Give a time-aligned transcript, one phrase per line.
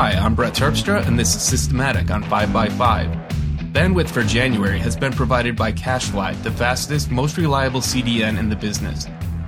[0.00, 3.72] Hi, I'm Brett Terpstra, and this is Systematic on 5x5.
[3.72, 8.54] Bandwidth for January has been provided by CacheFly, the fastest, most reliable CDN in the
[8.54, 9.06] business.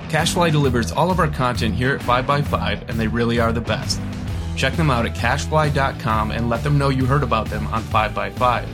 [0.08, 4.00] CacheFly delivers all of our content here at 5x5, and they really are the best.
[4.56, 8.66] Check them out at cachefly.com and let them know you heard about them on 5x5.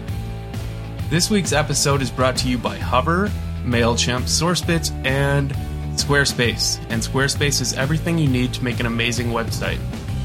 [1.10, 3.30] This week's episode is brought to you by Hover,
[3.64, 5.50] MailChimp, SourceBits, and
[5.98, 6.82] Squarespace.
[6.88, 9.78] And Squarespace is everything you need to make an amazing website.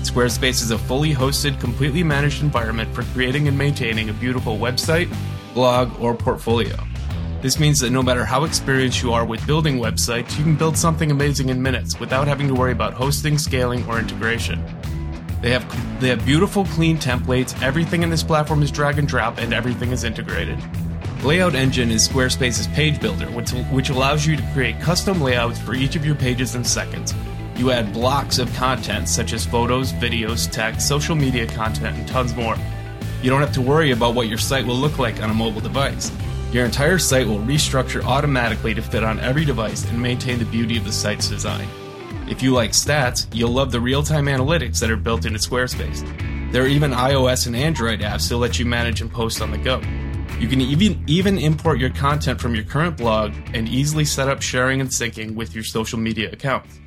[0.03, 5.13] Squarespace is a fully hosted, completely managed environment for creating and maintaining a beautiful website,
[5.53, 6.75] blog, or portfolio.
[7.41, 10.77] This means that no matter how experienced you are with building websites, you can build
[10.77, 14.63] something amazing in minutes without having to worry about hosting, scaling, or integration.
[15.41, 17.59] They have they have beautiful, clean templates.
[17.63, 20.59] Everything in this platform is drag and drop, and everything is integrated.
[21.23, 25.75] Layout Engine is Squarespace's page builder, which, which allows you to create custom layouts for
[25.75, 27.13] each of your pages in seconds.
[27.61, 32.35] You add blocks of content such as photos, videos, text, social media content, and tons
[32.35, 32.57] more.
[33.21, 35.61] You don't have to worry about what your site will look like on a mobile
[35.61, 36.11] device.
[36.51, 40.75] Your entire site will restructure automatically to fit on every device and maintain the beauty
[40.75, 41.67] of the site's design.
[42.27, 46.01] If you like stats, you'll love the real time analytics that are built into Squarespace.
[46.51, 49.59] There are even iOS and Android apps to let you manage and post on the
[49.59, 49.81] go.
[50.39, 54.41] You can even, even import your content from your current blog and easily set up
[54.41, 56.80] sharing and syncing with your social media accounts.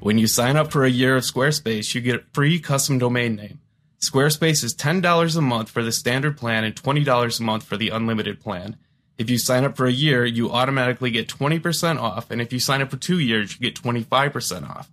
[0.00, 3.34] When you sign up for a year of Squarespace, you get a free custom domain
[3.34, 3.60] name.
[4.00, 7.88] Squarespace is $10 a month for the standard plan and $20 a month for the
[7.88, 8.76] unlimited plan.
[9.18, 12.60] If you sign up for a year, you automatically get 20% off, and if you
[12.60, 14.88] sign up for two years, you get 25% off.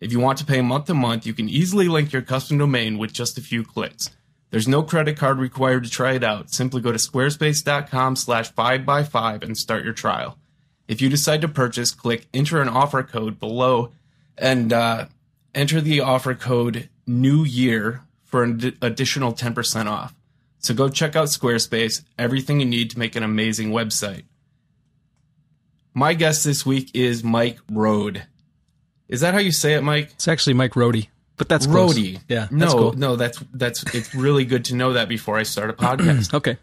[0.00, 2.96] If you want to pay month to month, you can easily link your custom domain
[2.96, 4.08] with just a few clicks.
[4.48, 6.50] There's no credit card required to try it out.
[6.50, 10.38] Simply go to squarespace.com slash 5x5 and start your trial.
[10.88, 13.92] If you decide to purchase, click enter an offer code below
[14.38, 15.06] and uh,
[15.54, 20.14] enter the offer code new year for an additional 10% off.
[20.58, 24.24] So go check out Squarespace, everything you need to make an amazing website.
[25.94, 28.22] My guest this week is Mike Rohde.
[29.08, 30.10] Is that how you say it, Mike?
[30.14, 31.06] It's actually Mike Rohde,
[31.36, 32.12] but that's Rohde.
[32.12, 32.24] Close.
[32.28, 32.92] Yeah, no, cool.
[32.94, 36.34] no, that's that's it's really good to know that before I start a podcast.
[36.34, 36.58] okay.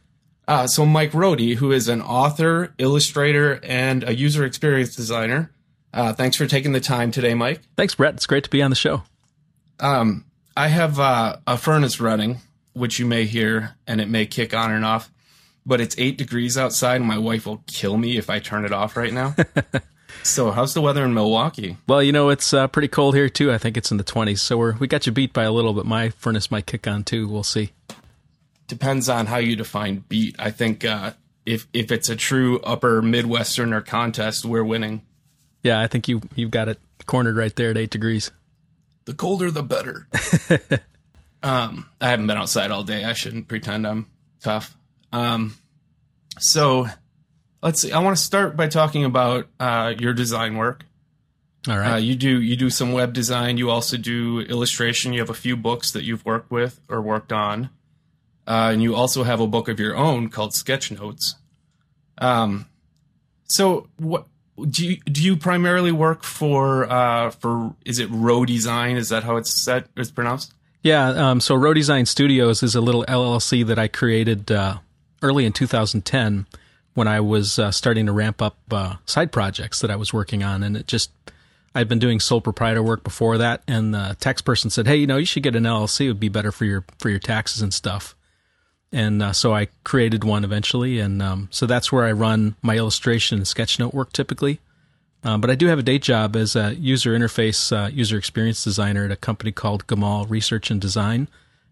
[0.46, 5.50] Uh, so Mike Rohde, who is an author, illustrator, and a user experience designer,
[5.94, 7.62] uh, thanks for taking the time today, Mike.
[7.78, 8.16] Thanks, Brett.
[8.16, 9.04] It's great to be on the show.
[9.80, 10.26] Um,
[10.58, 12.40] I have uh, a furnace running,
[12.74, 15.12] which you may hear, and it may kick on and off,
[15.66, 18.72] but it's eight degrees outside, and my wife will kill me if I turn it
[18.72, 19.36] off right now.
[20.24, 21.78] so, how's the weather in Milwaukee?
[21.88, 23.52] Well, you know, it's uh, pretty cold here too.
[23.52, 25.74] I think it's in the 20s, so we're we got you beat by a little,
[25.74, 27.28] but my furnace might kick on too.
[27.28, 27.72] We'll see.
[28.68, 30.36] Depends on how you define beat.
[30.40, 31.14] I think uh,
[31.46, 35.02] if if it's a true upper Midwesterner contest, we're winning.
[35.64, 38.32] Yeah, I think you you've got it cornered right there at eight degrees.
[39.06, 40.08] The colder, the better.
[41.44, 43.04] um, I haven't been outside all day.
[43.04, 44.08] I shouldn't pretend I'm
[44.42, 44.78] tough.
[45.12, 45.56] Um,
[46.40, 46.88] so
[47.62, 47.92] let's see.
[47.92, 50.86] I want to start by talking about uh, your design work.
[51.68, 51.94] All right.
[51.94, 53.58] Uh, you do you do some web design.
[53.58, 55.14] You also do illustration.
[55.14, 57.70] You have a few books that you've worked with or worked on,
[58.46, 61.36] uh, and you also have a book of your own called Sketch Notes.
[62.18, 62.68] Um,
[63.46, 64.28] so what
[64.70, 68.96] do you do you primarily work for uh for is it Rohdesign?
[68.96, 70.54] Is that how it's said it's pronounced?
[70.82, 74.80] Yeah, um, so Rohdesign Studios is a little LLC that I created uh,
[75.22, 76.46] early in 2010
[76.94, 80.44] when I was uh, starting to ramp up uh, side projects that I was working
[80.44, 81.12] on, and it just
[81.74, 85.08] I'd been doing sole proprietor work before that, and the tax person said, "Hey, you
[85.08, 87.62] know, you should get an LLC; it would be better for your for your taxes
[87.62, 88.16] and stuff."
[88.94, 92.78] And uh, so I created one eventually, and um, so that's where I run my
[92.78, 94.60] illustration and sketch note work typically.
[95.24, 98.64] Um, but I do have a day job as a user interface, uh, user experience
[98.64, 101.28] designer at a company called Gomoll Research and Design,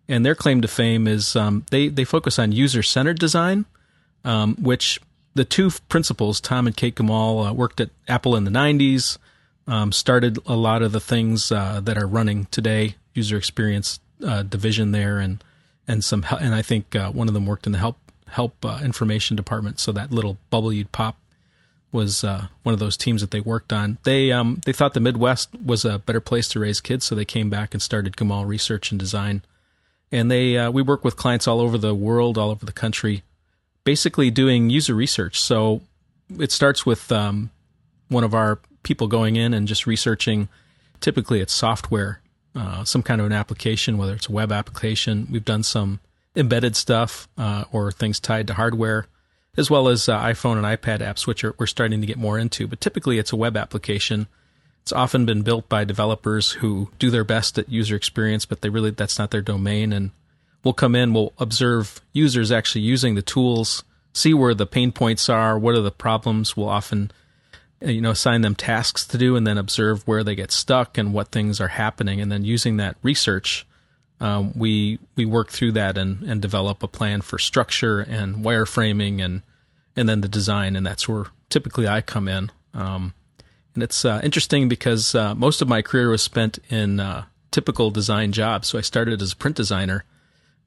[0.07, 3.65] and their claim to fame is um, they they focus on user centered design,
[4.23, 4.99] um, which
[5.35, 9.19] the two principals, Tom and Kate Gomoll, uh, worked at Apple in the '90s,
[9.67, 14.41] um, started a lot of the things uh, that are running today, user experience uh,
[14.41, 15.43] division there, and
[15.87, 17.97] and some and I think uh, one of them worked in the help
[18.27, 19.79] help uh, information department.
[19.79, 21.17] So that little bubble you'd pop
[21.91, 23.97] was uh, one of those teams that they worked on.
[24.03, 27.25] They um, they thought the Midwest was a better place to raise kids, so they
[27.25, 29.43] came back and started Gomoll Research and Design.
[30.11, 33.23] And they uh, we work with clients all over the world, all over the country,
[33.83, 35.41] basically doing user research.
[35.41, 35.81] So
[36.39, 37.49] it starts with um,
[38.07, 40.47] one of our people going in and just researching.
[41.01, 42.20] Typically, it's software
[42.55, 45.27] uh, some kind of an application, whether it's a web application.
[45.31, 45.99] We've done some
[46.35, 49.07] embedded stuff uh, or things tied to hardware,
[49.57, 52.39] as well as uh, iPhone and iPad apps, which are, we're starting to get more
[52.39, 52.67] into.
[52.67, 54.27] But typically, it's a web application.
[54.81, 58.69] It's often been built by developers who do their best at user experience, but they
[58.69, 59.93] really that's not their domain.
[59.93, 60.11] And
[60.63, 63.83] we'll come in, we'll observe users actually using the tools,
[64.13, 66.57] see where the pain points are, what are the problems.
[66.57, 67.11] We'll often,
[67.81, 71.13] you know, assign them tasks to do and then observe where they get stuck and
[71.13, 72.21] what things are happening.
[72.21, 73.65] And then using that research,
[74.19, 79.23] um, we we work through that and, and develop a plan for structure and wireframing
[79.23, 79.41] and
[79.95, 80.75] and then the design.
[80.75, 82.51] And that's where typically I come in.
[82.73, 83.13] Um,
[83.73, 87.89] and it's uh, interesting because uh, most of my career was spent in uh, typical
[87.89, 88.67] design jobs.
[88.67, 90.03] So I started as a print designer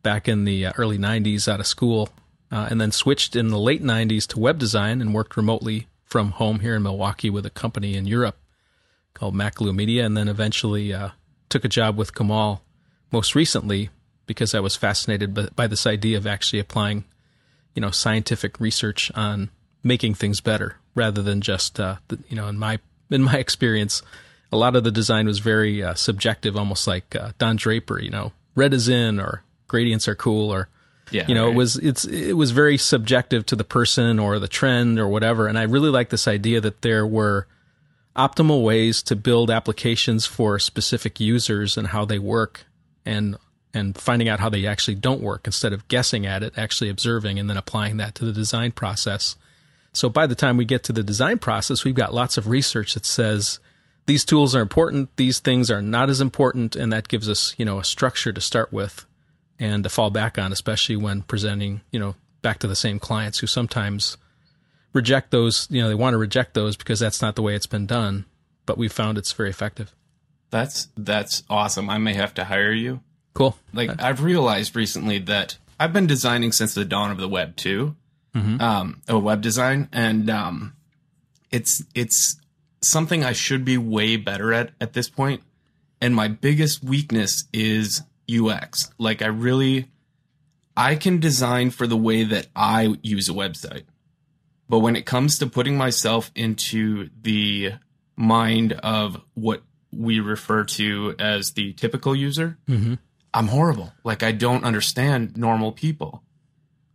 [0.03, 2.11] back in the uh, early 90s out of school,
[2.51, 6.33] uh, and then switched in the late 90s to web design and worked remotely from
[6.33, 8.39] home here in Milwaukee with a company in Europe
[9.15, 11.11] called Makalu Media, and then eventually uh,
[11.49, 12.61] took a job with Gomoll
[13.11, 13.91] most recently
[14.27, 17.05] because I was fascinated by, this idea of actually applying,
[17.75, 19.51] you know, scientific research on
[19.83, 21.97] making things better rather than just, uh,
[22.29, 22.79] you know, in my
[23.11, 24.03] in my experience,
[24.51, 28.01] a lot of the design was very uh, subjective, almost like uh, Don Draper.
[28.01, 30.69] You know, red is in, or gradients are cool, or
[31.11, 31.53] yeah, you know, right.
[31.53, 35.47] it was it's it was very subjective to the person or the trend or whatever.
[35.47, 37.47] And I really like this idea that there were
[38.17, 42.67] optimal ways to build applications for specific users and how they work,
[43.05, 43.37] and
[43.73, 47.39] and finding out how they actually don't work instead of guessing at it, actually observing
[47.39, 49.37] and then applying that to the design process.
[49.93, 52.95] So by the time we get to the design process, we've got lots of research
[52.95, 53.59] that says
[54.07, 57.65] these tools are important, these things are not as important, and that gives us, you
[57.65, 59.07] know, a structure to start with
[59.59, 63.39] and to fall back on, especially when presenting, you know, back to the same clients
[63.39, 64.17] who sometimes
[64.93, 67.67] reject those, you know, they want to reject those because that's not the way it's
[67.67, 68.25] been done,
[68.67, 69.95] but we found it's very effective.
[70.51, 71.91] That's that's awesome.
[71.91, 73.01] I may have to hire you.
[73.33, 73.57] Cool.
[73.73, 77.97] Like I've realized recently that I've been designing since the dawn of the web too
[78.35, 78.61] mm-hmm.
[78.61, 80.75] um, a web design, and um,
[81.51, 82.37] it's it's
[82.83, 85.43] something I should be way better at at this point.
[86.01, 88.91] And my biggest weakness is UX.
[88.99, 89.87] Like I really,
[90.77, 93.85] I can design for the way that I use a website,
[94.69, 97.75] but when it comes to putting myself into the
[98.17, 99.63] mind of what
[99.93, 102.95] we refer to as the typical user, mm-hmm.
[103.33, 103.93] I'm horrible.
[104.05, 106.23] Like I don't understand normal people.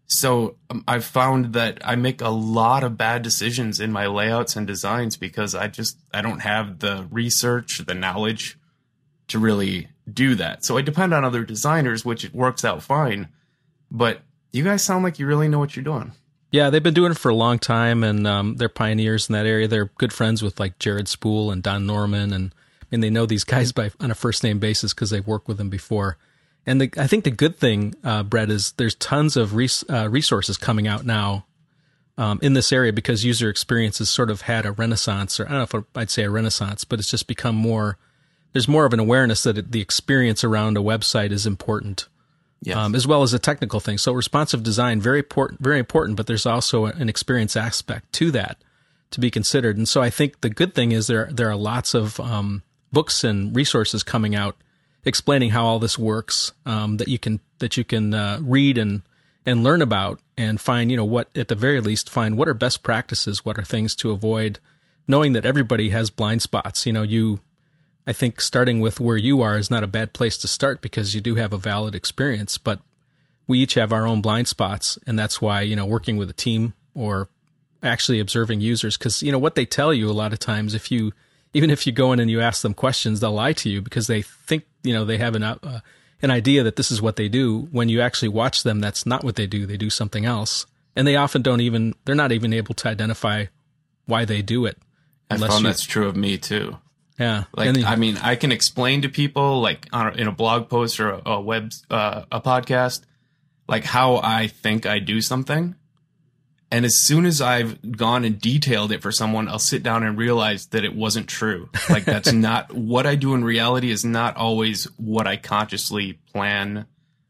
[0.07, 4.55] So um, I've found that I make a lot of bad decisions in my layouts
[4.55, 8.57] and designs because I just I don't have the research, the knowledge
[9.29, 10.65] to really do that.
[10.65, 13.29] So I depend on other designers, which it works out fine.
[13.91, 14.21] But
[14.51, 16.11] you guys sound like you really know what you're doing.
[16.51, 19.45] Yeah, they've been doing it for a long time, and um, they're pioneers in that
[19.45, 19.67] area.
[19.67, 22.53] They're good friends with like Jared Spool and Don Norman, and
[22.91, 25.57] and they know these guys by on a first name basis because they've worked with
[25.57, 26.17] them before.
[26.65, 30.09] And the, I think the good thing, uh, Brett, is there's tons of res, uh,
[30.09, 31.45] resources coming out now
[32.17, 35.51] um, in this area because user experience has sort of had a renaissance, or I
[35.51, 37.97] don't know if I'd say a renaissance, but it's just become more.
[38.53, 42.07] There's more of an awareness that it, the experience around a website is important,
[42.61, 42.75] yes.
[42.75, 43.97] um, as well as a technical thing.
[43.97, 48.57] So responsive design very important, very important, but there's also an experience aspect to that
[49.11, 49.77] to be considered.
[49.77, 53.23] And so I think the good thing is there there are lots of um, books
[53.23, 54.55] and resources coming out
[55.05, 59.01] explaining how all this works um, that you can that you can uh, read and
[59.45, 62.53] and learn about and find you know what at the very least find what are
[62.53, 64.59] best practices what are things to avoid
[65.07, 67.39] knowing that everybody has blind spots you know you
[68.09, 71.15] i think starting with where you are is not a bad place to start because
[71.15, 72.79] you do have a valid experience but
[73.47, 76.33] we each have our own blind spots and that's why you know working with a
[76.33, 77.29] team or
[77.81, 80.91] actually observing users because you know what they tell you a lot of times if
[80.91, 81.13] you
[81.53, 84.07] even if you go in and you ask them questions, they'll lie to you because
[84.07, 85.79] they think you know they have an uh,
[86.21, 87.67] an idea that this is what they do.
[87.71, 89.65] When you actually watch them, that's not what they do.
[89.65, 93.45] They do something else, and they often don't even they're not even able to identify
[94.05, 94.77] why they do it.
[95.29, 96.77] I found you, that's true of me too.
[97.19, 100.99] Yeah, like I mean, I can explain to people like a, in a blog post
[100.99, 103.01] or a, a web uh, a podcast,
[103.67, 105.75] like how I think I do something,
[106.71, 110.17] and as soon as I've gone and detailed it for someone, I'll sit down and
[110.17, 111.69] realize that it wasn't true.
[111.89, 116.85] Like that's not what I do in reality is not always what I consciously plan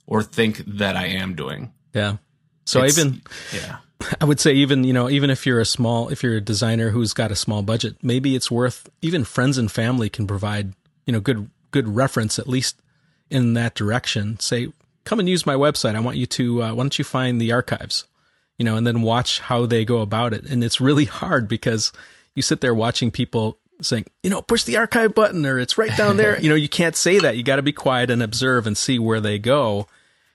[0.06, 1.72] or think that I am doing.
[1.94, 2.18] Yeah.
[2.66, 3.22] So it's, even
[3.54, 3.78] yeah.
[4.22, 6.90] I would say even, you know, even if you're a small if you're a designer
[6.90, 10.74] who's got a small budget, maybe it's worth even friends and family can provide,
[11.06, 12.82] you know, good good reference at least
[13.30, 14.40] in that direction.
[14.40, 14.72] Say,
[15.04, 15.96] come and use my website.
[15.96, 18.06] I want you to uh, why don't you find the archives?
[18.60, 20.44] you know, and then watch how they go about it.
[20.44, 21.92] And it's really hard because
[22.36, 25.96] you sit there watching people saying, you know, push the archive button or it's right
[25.98, 26.40] down there.
[26.42, 27.38] you know, you can't say that.
[27.38, 29.88] You got to be quiet and observe and see where they go.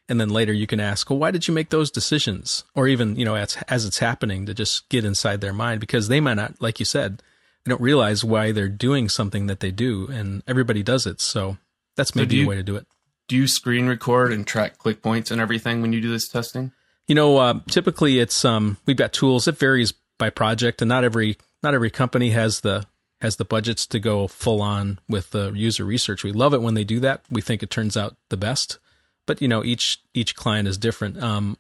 [0.09, 2.65] And then later you can ask, well, why did you make those decisions?
[2.75, 6.09] Or even, you know, as, as it's happening to just get inside their mind because
[6.09, 7.23] they might not, like you said,
[7.65, 11.21] they don't realize why they're doing something that they do and everybody does it.
[11.21, 11.57] So
[11.97, 12.87] that's maybe so you, a way to do it.
[13.29, 16.73] do you screen record and track click points and everything when you do this testing?
[17.07, 19.49] You know, uh, typically it's um, we've got tools.
[19.49, 22.87] It varies by project, and not every not every company has the
[23.21, 26.25] has the budgets to go full on with the user research.
[26.25, 27.23] We love it when they do that.
[27.31, 28.79] We think it turns out the best.
[29.27, 31.23] But you know, each each client is different.
[31.23, 31.57] Um,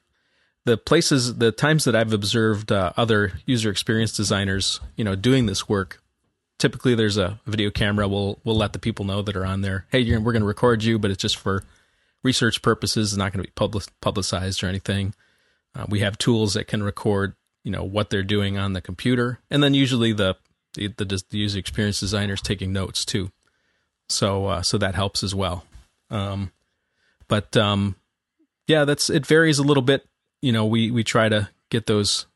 [0.64, 5.47] the places, the times that I've observed uh, other user experience designers, you know, doing
[5.47, 6.02] this work,
[6.59, 8.09] typically there's a video camera.
[8.09, 9.87] We'll we'll let the people know that are on there.
[9.90, 11.64] Hey, we're going to record you, but it's just for
[12.23, 13.12] research purposes.
[13.12, 15.14] It's not going to be public, publicized or anything.
[15.75, 19.40] Uh, we have tools that can record, you know, what they're doing on the computer,
[19.50, 20.37] and then usually the
[20.75, 23.30] the, the, the user experience designers taking notes too.
[24.09, 25.64] So uh, so that helps as well.
[26.11, 26.52] Um,
[27.28, 27.97] but um,
[28.66, 30.07] yeah, that's it varies a little bit.
[30.43, 32.26] You know, we we try to get those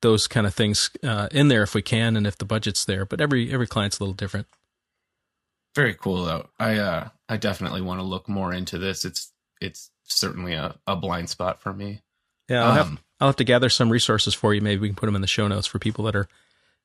[0.00, 3.04] those kind of things uh, in there if we can, and if the budget's there.
[3.04, 4.46] But every every client's a little different.
[5.74, 6.48] Very cool though.
[6.58, 9.04] I uh, I definitely want to look more into this.
[9.04, 12.02] It's it's certainly a, a blind spot for me.
[12.48, 14.60] Yeah, I'll, um, have, I'll have to gather some resources for you.
[14.60, 16.28] Maybe we can put them in the show notes for people that are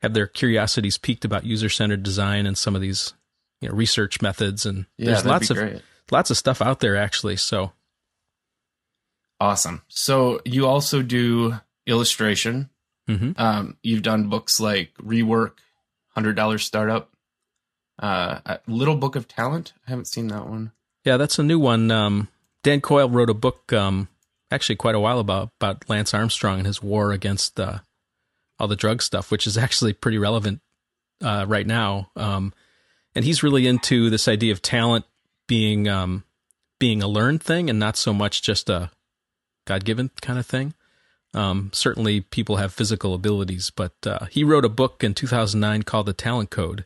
[0.01, 3.13] have their curiosities piqued about user centered design and some of these
[3.61, 4.65] you know research methods.
[4.65, 5.81] And yeah, there's lots of great.
[6.11, 7.35] Lots of stuff out there actually.
[7.35, 7.71] So
[9.39, 9.81] awesome.
[9.87, 12.69] So you also do illustration.
[13.07, 13.31] Mm-hmm.
[13.37, 15.53] Um, you've done books like Rework,
[16.09, 17.09] Hundred Dollar Startup,
[17.99, 19.73] uh, Little Book of Talent.
[19.87, 20.71] I haven't seen that one.
[21.05, 21.89] Yeah, that's a new one.
[21.89, 22.27] Um,
[22.63, 24.09] Dan Coyle wrote a book um,
[24.51, 27.79] actually quite a while about about Lance Armstrong and his war against uh,
[28.59, 30.59] all the drug stuff, which is actually pretty relevant
[31.23, 32.11] uh, right now.
[32.15, 32.53] Um,
[33.15, 35.05] and he's really into this idea of talent
[35.47, 36.23] being um,
[36.79, 38.91] being a learned thing and not so much just a
[39.65, 40.73] God given kind of thing.
[41.33, 46.05] Um, certainly, people have physical abilities, but uh, he wrote a book in 2009 called
[46.05, 46.85] The Talent Code,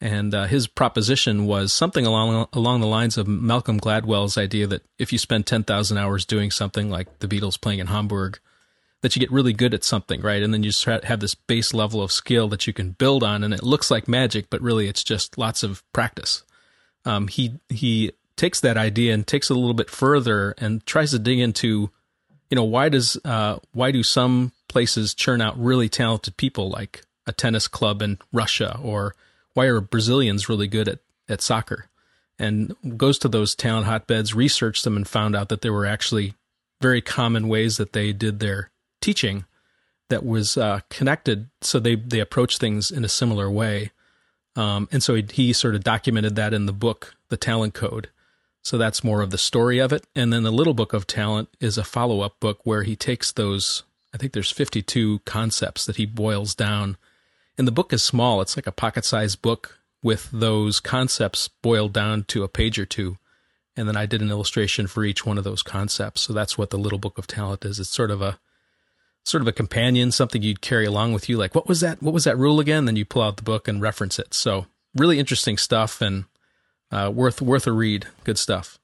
[0.00, 4.82] and uh, his proposition was something along along the lines of Malcolm Gladwell's idea that
[4.98, 8.40] if you spend 10,000 hours doing something like the Beatles playing in Hamburg,
[9.02, 10.42] that you get really good at something, right?
[10.42, 13.44] And then you just have this base level of skill that you can build on,
[13.44, 16.42] and it looks like magic, but really it's just lots of practice.
[17.04, 21.12] Um, he he takes that idea and takes it a little bit further and tries
[21.12, 21.90] to dig into,
[22.50, 27.04] you know, why does uh, why do some places churn out really talented people like
[27.26, 29.14] a tennis club in Russia or
[29.54, 31.86] why are Brazilians really good at, at soccer?
[32.36, 36.34] And goes to those talent hotbeds, researched them, and found out that there were actually
[36.82, 38.70] very common ways that they did their
[39.00, 39.44] teaching
[40.10, 41.48] that was uh, connected.
[41.60, 43.92] So they, they approach things in a similar way.
[44.56, 48.08] Um, and so he, he sort of documented that in the book, The Talent Code.
[48.62, 50.06] So that's more of the story of it.
[50.14, 53.32] And then the Little Book of Talent is a follow up book where he takes
[53.32, 53.82] those,
[54.14, 56.96] I think there's 52 concepts that he boils down
[57.56, 58.40] and the book is small.
[58.40, 62.86] It's like a pocket sized book with those concepts boiled down to a page or
[62.86, 63.16] two.
[63.76, 66.22] And then I did an illustration for each one of those concepts.
[66.22, 67.80] So that's what the little book of talent is.
[67.80, 68.38] It's sort of a
[69.24, 71.36] sort of a companion, something you'd carry along with you.
[71.36, 72.02] Like, what was that?
[72.02, 72.84] What was that rule again?
[72.84, 74.34] Then you pull out the book and reference it.
[74.34, 76.24] So really interesting stuff and
[76.90, 78.06] uh, worth worth a read.
[78.24, 78.78] Good stuff.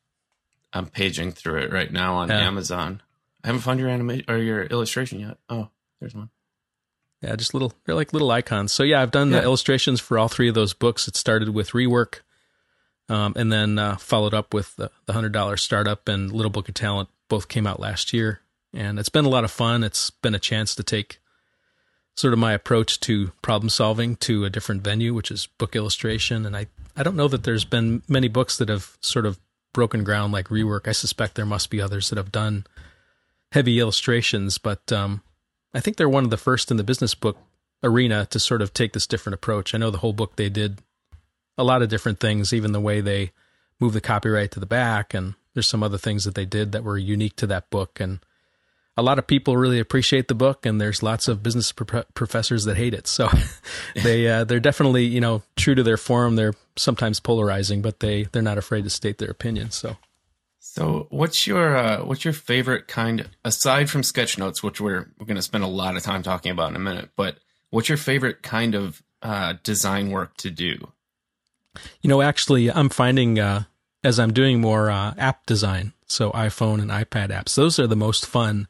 [0.73, 2.41] I'm paging through it right now on yeah.
[2.41, 3.03] Amazon.
[3.43, 5.39] I haven't found your animation or your illustration yet.
[5.49, 5.69] Oh,
[6.01, 6.31] there's one.
[7.23, 8.73] Yeah, just little, they're like little icons.
[8.73, 9.39] So yeah, I've done yeah.
[9.39, 11.07] the illustrations for all three of those books.
[11.07, 12.21] It started with rework,
[13.11, 16.69] um, and then uh, followed up with the, the hundred dollar startup and Little Book
[16.69, 17.11] of Talent.
[17.29, 18.41] Both came out last year,
[18.73, 19.83] and it's been a lot of fun.
[19.83, 21.21] It's been a chance to take
[22.17, 26.45] sort of my approach to problem solving to a different venue, which is book illustration.
[26.45, 29.39] And I, I don't know that there's been many books that have sort of
[29.73, 30.87] broken ground like rework.
[30.89, 32.67] I suspect there must be others that have done
[33.53, 35.23] heavy illustrations, but um,
[35.73, 37.39] I think they're one of the first in the business book
[37.83, 39.75] arena to sort of take this different approach.
[39.75, 40.81] I know the whole book they did
[41.57, 43.33] a lot of different things, even the way they
[43.81, 46.85] move the copyright to the back, and there's some other things that they did that
[46.85, 47.99] were unique to that book.
[48.01, 48.21] And
[49.01, 52.65] a lot of people really appreciate the book, and there's lots of business pro- professors
[52.65, 53.07] that hate it.
[53.07, 53.29] So
[53.95, 56.37] they uh, they're definitely you know true to their form.
[56.37, 59.71] They're sometimes polarizing, but they they're not afraid to state their opinion.
[59.71, 59.97] So
[60.73, 65.27] so, what's your uh, what's your favorite kind aside from sketch notes, which we're we're
[65.27, 67.11] going to spend a lot of time talking about in a minute?
[67.17, 67.39] But
[67.71, 70.93] what's your favorite kind of uh, design work to do?
[72.03, 73.65] You know, actually, I'm finding uh,
[74.05, 77.97] as I'm doing more uh, app design, so iPhone and iPad apps, those are the
[77.97, 78.69] most fun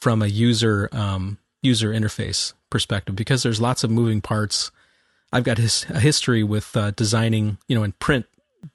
[0.00, 4.70] from a user um, user interface perspective because there's lots of moving parts.
[5.32, 8.26] I've got his, a history with uh, designing, you know, in print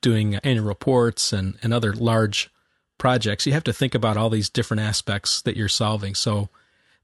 [0.01, 2.49] doing annual reports and, and other large
[2.97, 6.15] projects, you have to think about all these different aspects that you're solving.
[6.15, 6.49] So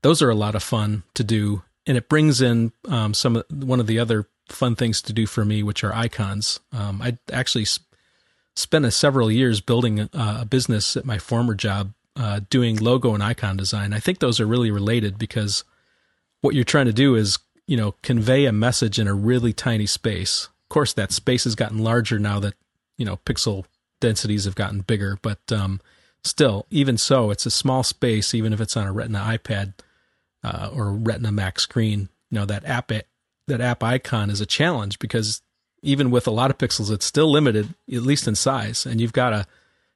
[0.02, 3.80] those are a lot of fun to do, and it brings in um, some one
[3.80, 6.60] of the other fun things to do for me, which are icons.
[6.74, 7.66] Um, I actually
[8.56, 13.14] spent a several years building a, a business at my former job uh, doing logo
[13.14, 13.94] and icon design.
[13.94, 15.64] I think those are really related because
[16.42, 19.86] what you're trying to do is, you know, convey a message in a really tiny
[19.86, 20.50] space.
[20.64, 22.56] Of course, that space has gotten larger now that,
[22.98, 23.66] you know, pixel
[24.00, 25.80] densities have gotten bigger, but um,
[26.24, 29.74] still, even so, it's a small space, even if it's on a Retina iPad
[30.44, 32.10] uh, or Retina Mac screen.
[32.30, 32.92] You know, that app,
[33.48, 35.42] that app icon is a challenge because
[35.82, 39.14] even with a lot of pixels, it's still limited, at least in size, and you've
[39.14, 39.46] got to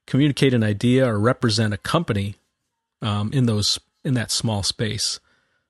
[0.08, 2.36] communicate an idea or represent a company
[3.02, 5.20] um, in those in that small space.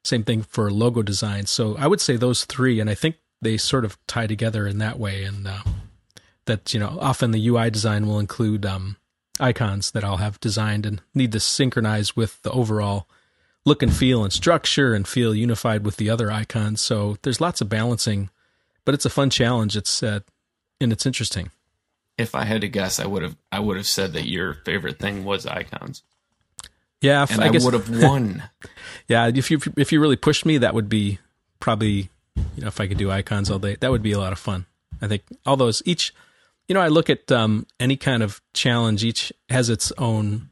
[0.04, 1.46] Same thing for logo design.
[1.46, 4.78] So I would say those three, and I think they sort of tie together in
[4.80, 5.24] that way.
[5.24, 5.64] And uh,
[6.46, 8.98] that you know, often the UI design will include um,
[9.40, 13.08] icons that I'll have designed and need to synchronize with the overall
[13.66, 16.82] look and feel and structure and feel unified with the other icons.
[16.82, 18.30] So there's lots of balancing,
[18.84, 19.76] but it's a fun challenge.
[19.76, 20.20] It's uh,
[20.80, 21.50] and it's interesting
[22.18, 25.00] if I had to guess, I would have I would have said that your favorite
[25.00, 26.04] thing was icons.
[27.02, 28.44] Yeah, and I, I would have won.
[29.08, 31.20] yeah, if you if you really pushed me, that would be
[31.60, 32.10] probably
[32.56, 34.40] you know if I could do icons all day, that would be a lot of
[34.40, 34.66] fun.
[35.02, 36.14] I think all those each,
[36.68, 39.04] you know, I look at um, any kind of challenge.
[39.04, 40.50] Each has its own,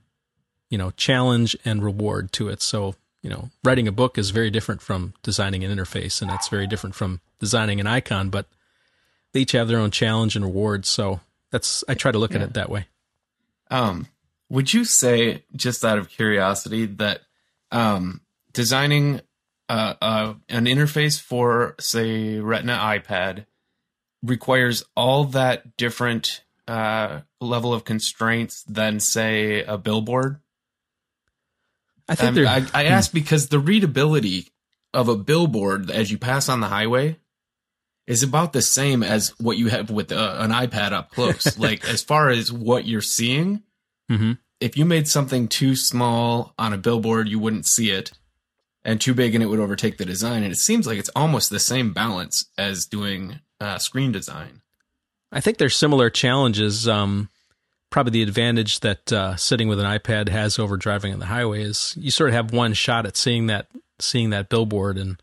[0.70, 2.62] you know, challenge and reward to it.
[2.62, 6.50] So you know, writing a book is very different from designing an interface, and that's
[6.50, 8.30] very different from designing an icon.
[8.30, 8.48] But
[9.32, 10.86] they each have their own challenge and reward.
[10.86, 11.22] So
[11.54, 12.40] that's I try to look yeah.
[12.40, 12.88] at it that way.
[13.70, 14.08] Um,
[14.50, 17.22] would you say, just out of curiosity, that
[17.72, 19.22] um, designing
[19.70, 23.46] uh, uh, an interface for, say, Retina iPad
[24.24, 30.40] requires all that different uh, level of constraints than, say, a billboard?
[32.10, 34.52] I think um, I, I ask because the readability
[34.92, 37.18] of a billboard as you pass on the highway
[38.06, 41.58] is about the same as what you have with uh, an iPad up close.
[41.60, 43.64] like as far as what you're seeing,
[44.12, 44.34] mm-hmm.
[44.60, 48.12] if you made something too small on a billboard, you wouldn't see it,
[48.84, 50.44] and too big and it would overtake the design.
[50.44, 54.62] And it seems like it's almost the same balance as doing uh, screen design.
[55.32, 56.88] I think there's similar challenges.
[56.88, 57.30] Um,
[57.90, 61.64] probably the advantage that uh, sitting with an iPad has over driving on the highway
[61.64, 63.68] is you sort of have one shot at seeing that
[64.00, 65.22] seeing that billboard and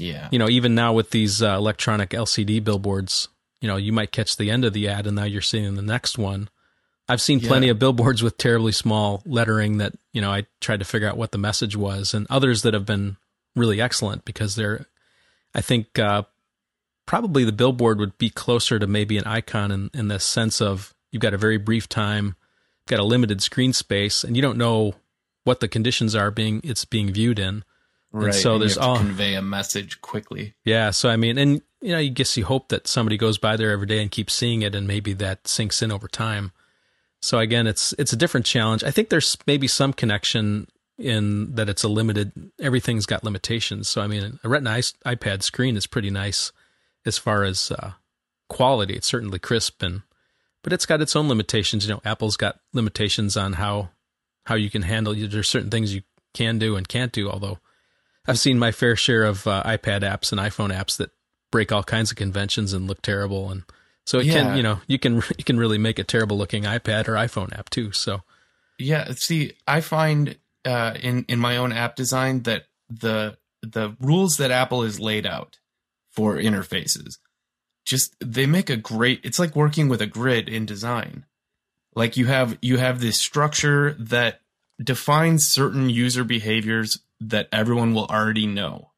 [0.00, 0.28] yeah.
[0.30, 3.28] You know, even now with these uh, electronic LCD billboards,
[3.60, 5.82] you know, you might catch the end of the ad and now you're seeing the
[5.82, 6.48] next one.
[7.08, 7.72] I've seen plenty yeah.
[7.72, 11.32] of billboards with terribly small lettering that, you know, I tried to figure out what
[11.32, 13.16] the message was and others that have been
[13.56, 14.86] really excellent because they're,
[15.54, 16.24] I think, uh,
[17.06, 20.94] probably the billboard would be closer to maybe an icon in, in the sense of
[21.10, 22.36] you've got a very brief time,
[22.86, 24.94] got a limited screen space, and you don't know
[25.44, 27.64] what the conditions are being it's being viewed in.
[28.12, 28.26] Right.
[28.26, 30.54] And so and there's all convey a message quickly.
[30.64, 30.90] Yeah.
[30.90, 33.70] So I mean, and you know, you guess you hope that somebody goes by there
[33.70, 36.52] every day and keeps seeing it, and maybe that sinks in over time.
[37.20, 38.84] So again, it's it's a different challenge.
[38.84, 42.32] I think there's maybe some connection in that it's a limited.
[42.60, 43.88] Everything's got limitations.
[43.88, 46.52] So I mean, a Retina iPad screen is pretty nice
[47.04, 47.92] as far as uh,
[48.48, 48.94] quality.
[48.94, 50.02] It's certainly crisp and,
[50.62, 51.86] but it's got its own limitations.
[51.86, 53.90] You know, Apple's got limitations on how
[54.46, 55.14] how you can handle.
[55.14, 56.02] There's certain things you
[56.34, 57.30] can do and can't do.
[57.30, 57.58] Although
[58.28, 61.10] I've seen my fair share of uh, iPad apps and iPhone apps that
[61.50, 63.62] break all kinds of conventions and look terrible, and
[64.04, 64.34] so it yeah.
[64.34, 67.56] can you know you can you can really make a terrible looking iPad or iPhone
[67.58, 67.92] app too.
[67.92, 68.22] So
[68.78, 74.36] yeah, see, I find uh, in in my own app design that the the rules
[74.36, 75.58] that Apple has laid out
[76.10, 77.18] for interfaces
[77.88, 81.24] just they make a great it's like working with a grid in design
[81.94, 84.40] like you have you have this structure that
[84.82, 88.90] defines certain user behaviors that everyone will already know.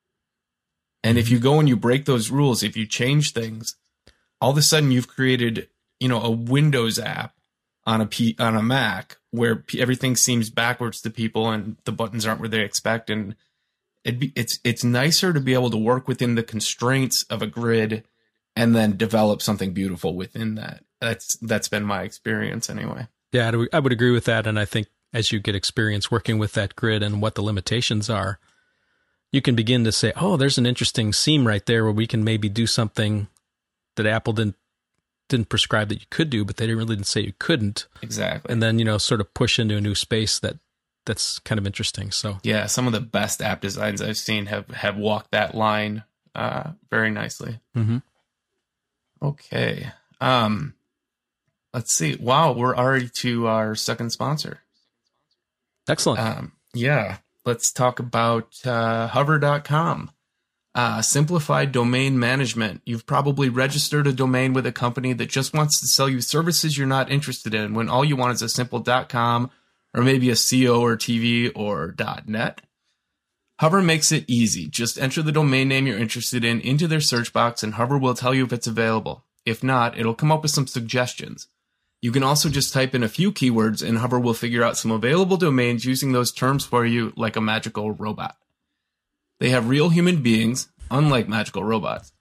[1.02, 3.76] And if you go and you break those rules, if you change things,
[4.40, 7.35] all of a sudden you've created, you know, a Windows app
[7.87, 11.92] on a P, on a Mac where P, everything seems backwards to people and the
[11.92, 13.09] buttons aren't where they expect.
[13.09, 13.35] And
[14.04, 18.04] be, it's it's nicer to be able to work within the constraints of a grid
[18.56, 20.85] and then develop something beautiful within that.
[21.00, 23.09] That's that's been my experience anyway.
[23.33, 26.52] Yeah, I would agree with that, and I think as you get experience working with
[26.52, 28.38] that grid and what the limitations are,
[29.32, 32.24] you can begin to say, "Oh, there's an interesting seam right there where we can
[32.24, 33.28] maybe do something
[33.96, 34.56] that Apple didn't
[35.28, 38.52] didn't prescribe that you could do, but they didn't really didn't say you couldn't." Exactly.
[38.52, 40.58] And then you know, sort of push into a new space that
[41.06, 42.10] that's kind of interesting.
[42.10, 46.04] So yeah, some of the best app designs I've seen have have walked that line
[46.34, 47.60] uh, very nicely.
[47.76, 47.98] Mm-hmm.
[49.22, 49.92] Okay.
[50.20, 50.74] Um,
[51.72, 52.16] let's see.
[52.16, 54.60] Wow, we're already to our second sponsor.
[55.90, 56.20] Excellent.
[56.20, 57.18] Um, yeah.
[57.44, 60.11] Let's talk about uh, hover.com.
[60.72, 62.81] Uh, simplified domain management.
[62.85, 66.79] You've probably registered a domain with a company that just wants to sell you services
[66.79, 69.50] you're not interested in when all you want is a simple .com
[69.92, 71.94] or maybe a .co or TV or
[72.26, 72.61] .net.
[73.59, 74.68] Hover makes it easy.
[74.68, 78.14] Just enter the domain name you're interested in into their search box and Hover will
[78.14, 79.24] tell you if it's available.
[79.44, 81.48] If not, it'll come up with some suggestions.
[82.02, 84.90] You can also just type in a few keywords and Hover will figure out some
[84.90, 88.36] available domains using those terms for you like a magical robot.
[89.38, 92.12] They have real human beings, unlike magical robots,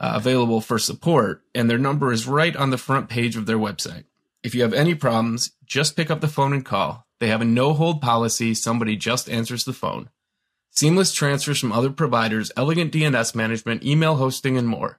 [0.00, 3.58] uh, available for support, and their number is right on the front page of their
[3.58, 4.04] website.
[4.42, 7.06] If you have any problems, just pick up the phone and call.
[7.20, 10.08] They have a no hold policy, somebody just answers the phone.
[10.70, 14.98] Seamless transfers from other providers, elegant DNS management, email hosting, and more.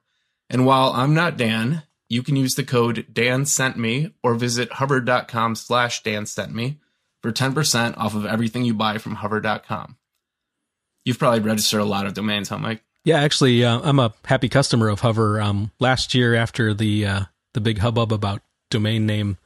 [0.50, 4.74] And while I'm not Dan, you can use the code Dan sent me or visit
[4.74, 6.80] hover.com slash Dan sent me
[7.22, 9.98] for 10% off of everything you buy from hover.com.
[11.06, 12.84] You've probably registered a lot of domains, huh, Mike?
[13.06, 15.42] Yeah, actually, uh, I'm a happy customer of Hover.
[15.42, 17.22] Um, last year, after the uh,
[17.54, 19.38] the big hubbub about domain name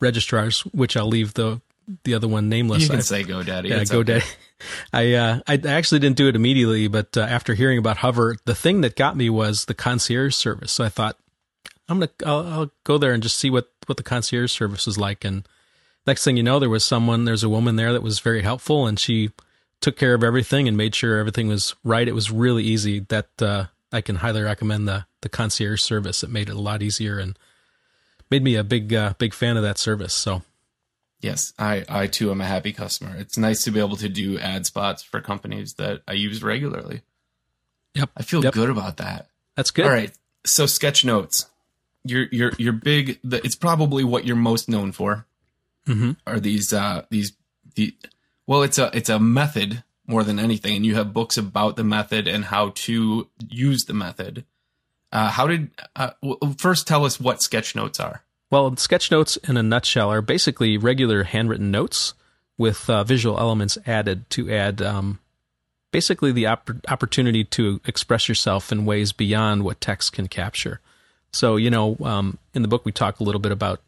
[0.00, 1.60] registrars, which I'll leave the
[2.02, 2.82] the other one nameless.
[2.82, 3.68] You can I, say GoDaddy.
[3.68, 4.16] Yeah, GoDaddy.
[4.16, 4.26] Okay.
[4.92, 8.54] I uh, I actually didn't do it immediately, but uh, after hearing about Hover, the
[8.54, 10.72] thing that got me was the concierge service.
[10.72, 11.16] So I thought
[11.88, 14.98] I'm gonna I'll, I'll go there and just see what what the concierge service is
[14.98, 15.24] like.
[15.24, 15.46] And
[16.06, 18.86] next thing you know, there was someone, there's a woman there that was very helpful,
[18.86, 19.30] and she
[19.80, 22.08] took care of everything and made sure everything was right.
[22.08, 23.00] It was really easy.
[23.00, 26.22] That uh, I can highly recommend the the concierge service.
[26.22, 27.38] It made it a lot easier and
[28.30, 30.14] made me a big uh, big fan of that service.
[30.14, 30.42] So
[31.20, 33.14] yes, I I too am a happy customer.
[33.16, 37.02] It's nice to be able to do ad spots for companies that I use regularly.
[37.94, 38.54] Yep, I feel yep.
[38.54, 39.28] good about that.
[39.54, 39.84] That's good.
[39.84, 40.12] All right,
[40.44, 41.46] so sketch notes.
[42.04, 43.18] You're you're you're big.
[43.24, 45.26] The, it's probably what you're most known for.
[45.86, 46.12] Mm-hmm.
[46.26, 47.32] Are these uh these
[47.74, 47.94] the
[48.46, 51.84] well, it's a it's a method more than anything, and you have books about the
[51.84, 54.44] method and how to use the method.
[55.10, 56.10] Uh, how did uh,
[56.58, 58.22] first tell us what sketch notes are?
[58.50, 62.14] Well, sketch notes in a nutshell are basically regular handwritten notes
[62.58, 65.20] with uh, visual elements added to add um,
[65.90, 70.80] basically the opp- opportunity to express yourself in ways beyond what text can capture.
[71.34, 73.80] So, you know, um, in the book, we talk a little bit about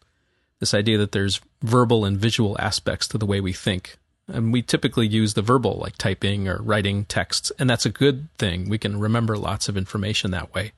[0.58, 3.96] this idea that there's verbal and visual aspects to the way we think.
[4.26, 8.28] And we typically use the verbal, like typing or writing texts, and that's a good
[8.38, 8.68] thing.
[8.68, 10.72] We can remember lots of information that way.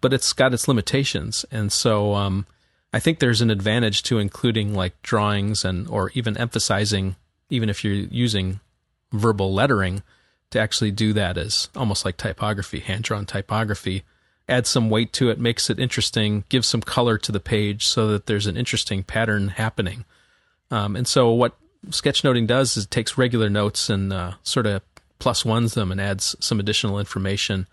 [0.00, 1.44] But it's got its limitations.
[1.50, 2.46] And so um,
[2.92, 7.16] I think there's an advantage to including like drawings and or even emphasizing,
[7.50, 8.60] even if you're using
[9.12, 10.04] verbal lettering,
[10.50, 14.04] to actually do that as almost like typography, hand drawn typography.
[14.48, 18.06] Add some weight to it, makes it interesting, gives some color to the page so
[18.08, 20.04] that there's an interesting pattern happening.
[20.70, 21.56] Um, and so what
[21.88, 24.82] sketchnoting does is it takes regular notes and uh, sort of
[25.18, 27.66] plus ones them and adds some additional information,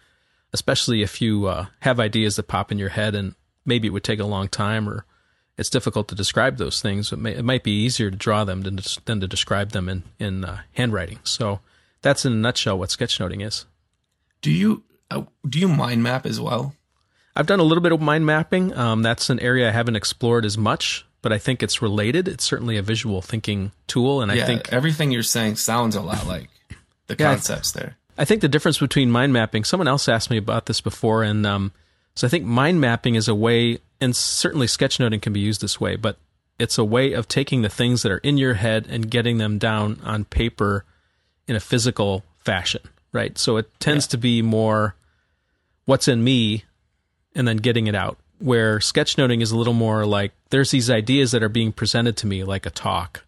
[0.51, 4.03] especially if you uh, have ideas that pop in your head and maybe it would
[4.03, 5.05] take a long time or
[5.57, 7.11] it's difficult to describe those things.
[7.11, 9.87] It, may, it might be easier to draw them than to, than to describe them
[9.87, 11.19] in, in uh, handwriting.
[11.23, 11.59] So
[12.01, 13.65] that's in a nutshell what sketchnoting is.
[14.41, 14.83] Do you
[15.19, 16.75] uh, do you mind map as well?
[17.35, 18.75] I've done a little bit of mind mapping.
[18.77, 22.27] Um, that's an area I haven't explored as much but I think it's related.
[22.27, 26.01] It's certainly a visual thinking tool, and yeah, I think everything you're saying sounds a
[26.01, 26.49] lot like
[27.07, 27.97] the yeah, concepts there.
[28.15, 29.63] I think the difference between mind mapping.
[29.63, 31.71] Someone else asked me about this before, and um,
[32.13, 35.81] so I think mind mapping is a way, and certainly sketchnoting can be used this
[35.81, 36.17] way, but
[36.59, 39.57] it's a way of taking the things that are in your head and getting them
[39.57, 40.83] down on paper
[41.47, 42.81] in a physical fashion,
[43.13, 43.37] right?
[43.37, 44.11] So it tends yeah.
[44.11, 44.95] to be more
[45.85, 46.63] what's in me
[47.35, 51.31] and then getting it out where sketchnoting is a little more like there's these ideas
[51.31, 53.23] that are being presented to me like a talk,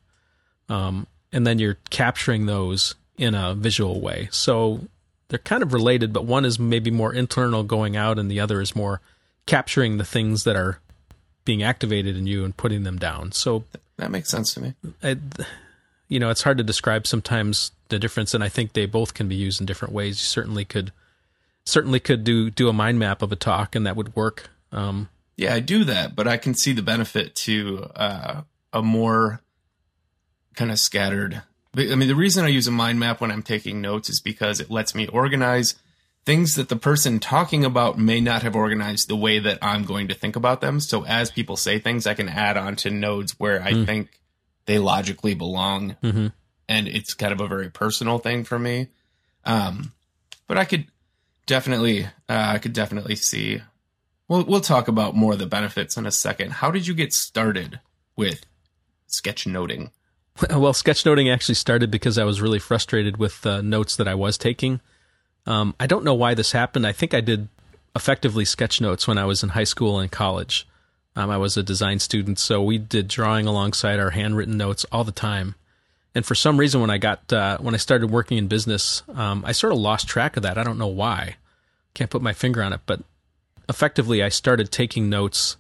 [0.68, 4.28] um, and then you're capturing those in a visual way.
[4.32, 4.82] So
[5.30, 8.60] they're kind of related, but one is maybe more internal going out, and the other
[8.60, 9.00] is more
[9.46, 10.80] capturing the things that are
[11.46, 13.32] being activated in you and putting them down.
[13.32, 13.64] So
[13.98, 14.74] that makes sense to me.
[15.02, 15.18] I,
[16.10, 19.30] you know, it's hard to describe sometimes the difference, and I think they both can
[19.30, 20.20] be used in different ways.
[20.20, 20.92] You certainly could
[21.66, 25.10] certainly could do do a mind map of a talk, and that would work um,
[25.38, 29.42] yeah, I do that, but I can see the benefit to uh, a more
[30.56, 31.42] kind of scattered.
[31.78, 34.60] I mean, the reason I use a mind map when I'm taking notes is because
[34.60, 35.76] it lets me organize
[36.26, 40.08] things that the person talking about may not have organized the way that I'm going
[40.08, 40.80] to think about them.
[40.80, 43.86] So as people say things, I can add on to nodes where I mm.
[43.86, 44.22] think
[44.66, 45.98] they logically belong.
[46.02, 46.28] Mm-hmm.
[46.68, 48.88] And it's kind of a very personal thing for me.
[49.44, 49.92] Um,
[50.48, 50.88] but I could
[51.46, 53.62] definitely, uh, I could definitely see
[54.28, 56.54] We'll we'll talk about more of the benefits in a second.
[56.54, 57.80] How did you get started
[58.16, 58.46] with
[59.10, 59.92] sketchnoting?
[60.50, 64.38] Well, sketchnoting actually started because I was really frustrated with the notes that I was
[64.38, 64.82] taking.
[65.46, 66.86] Um, I don't know why this happened.
[66.86, 67.48] I think I did
[67.96, 70.68] effectively sketch notes when I was in high school and college.
[71.16, 75.06] Um, I was a design student, so we did drawing alongside our handwritten notes all
[75.06, 75.56] the time.
[76.16, 79.44] And for some reason, when I got uh, when I started working in business, um,
[79.46, 80.58] I sort of lost track of that.
[80.58, 81.36] I don't know why.
[81.94, 83.02] Can't put my finger on it, but
[83.70, 85.58] effectively, I started taking notes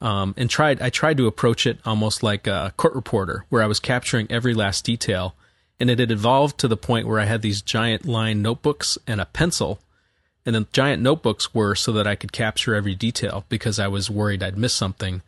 [0.00, 0.82] um, and tried.
[0.82, 4.52] I tried to approach it almost like a court reporter, where I was capturing every
[4.54, 5.34] last detail.
[5.80, 9.20] And it had evolved to the point where I had these giant line notebooks and
[9.20, 9.80] a pencil
[10.46, 14.10] and the giant notebooks were so that I could capture every detail because I was
[14.10, 15.22] worried I'd miss something.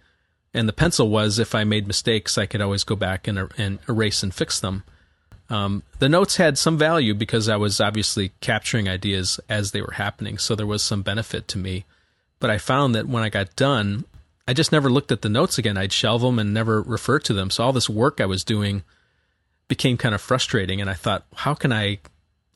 [0.56, 3.78] And the pencil was if I made mistakes, I could always go back and, and
[3.88, 4.84] erase and fix them.
[5.50, 9.92] Um, the notes had some value because I was obviously capturing ideas as they were
[9.92, 11.84] happening, so there was some benefit to me.
[12.40, 14.06] But I found that when I got done,
[14.48, 15.76] I just never looked at the notes again.
[15.76, 17.50] I'd shelve them and never refer to them.
[17.50, 18.82] So all this work I was doing
[19.68, 20.80] became kind of frustrating.
[20.80, 21.98] And I thought, how can I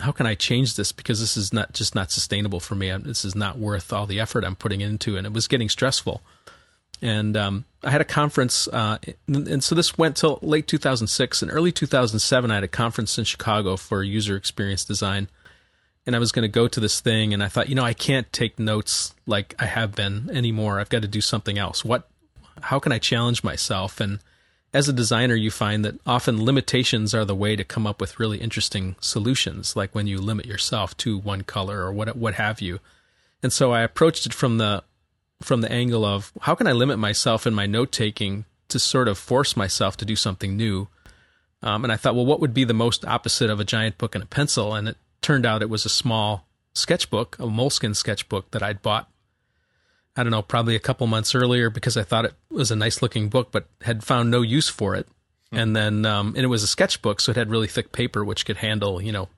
[0.01, 2.91] how can I change this because this is not just not sustainable for me.
[2.99, 6.23] This is not worth all the effort I'm putting into, and it was getting stressful.
[7.03, 11.43] And um, I had a conference, uh, and, and, so this went till late 2006.
[11.43, 15.29] and early 2007, I had a conference in Chicago for user experience design,
[16.07, 17.95] and I was going to go to this thing, and I thought, you know, I
[17.95, 20.79] can't take notes like I have been anymore.
[20.79, 21.85] I've got to do something else.
[21.85, 22.09] What?
[22.63, 24.01] How can I challenge myself?
[24.01, 24.19] And
[24.75, 28.21] as a designer, you find that often limitations are the way to come up with
[28.21, 32.61] really interesting solutions, like when you limit yourself to one color or what what have
[32.61, 32.81] you.
[33.43, 34.85] And so I approached it from the
[35.43, 39.09] from the angle of how can I limit myself in my note taking to sort
[39.09, 40.89] of force myself to do something new.
[41.63, 44.15] Um, and I thought, well, what would be the most opposite of a giant book
[44.15, 44.75] and a pencil?
[44.75, 49.11] And it turned out it was a small sketchbook, a moleskin sketchbook that I'd bought
[50.17, 53.01] I don't know, probably a couple months earlier because I thought it was a nice
[53.01, 55.07] looking book, but had found no use for it.
[55.07, 55.57] Mm-hmm.
[55.57, 58.45] And then, um, and it was a sketchbook, so it had really thick paper, which
[58.45, 59.29] could handle, you know,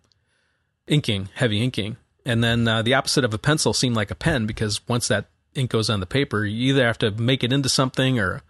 [0.87, 1.99] inking, heavy inking.
[2.25, 5.27] And then uh, the opposite of a pencil seemed like a pen because once that
[5.55, 8.43] ink goes on the paper, you either have to make it into something or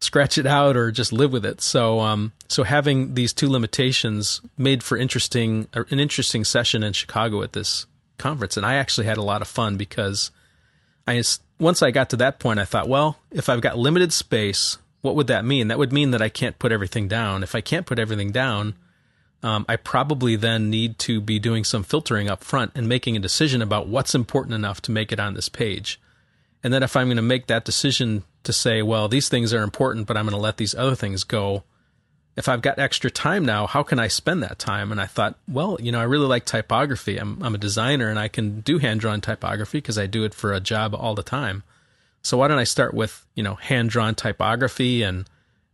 [0.00, 1.60] scratch it out or just live with it.
[1.60, 7.42] So, um, so having these two limitations made for interesting, an interesting session in Chicago
[7.42, 7.86] at this
[8.18, 8.56] conference.
[8.56, 10.30] And I actually had a lot of fun because
[11.06, 11.22] I
[11.58, 15.14] once I got to that point, I thought, well, if I've got limited space, what
[15.16, 15.68] would that mean?
[15.68, 17.42] That would mean that I can't put everything down.
[17.42, 18.74] If I can't put everything down,
[19.42, 23.20] um, I probably then need to be doing some filtering up front and making a
[23.20, 26.00] decision about what's important enough to make it on this page.
[26.64, 29.62] And then if I'm going to make that decision to say, well, these things are
[29.62, 31.62] important, but I'm going to let these other things go,
[32.36, 34.90] if I've got extra time now, how can I spend that time?
[34.90, 37.18] And I thought, well, you know, I really like typography.
[37.18, 40.34] I'm, I'm a designer and I can do hand drawn typography because I do it
[40.34, 41.62] for a job all the time.
[42.22, 45.26] So why don't I start with, you know, hand drawn typography and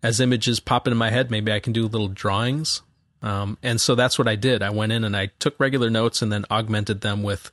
[0.03, 2.83] as images pop into my head, maybe I can do little drawings.
[3.23, 4.63] Um, and so that's what I did.
[4.63, 7.53] I went in and I took regular notes and then augmented them with,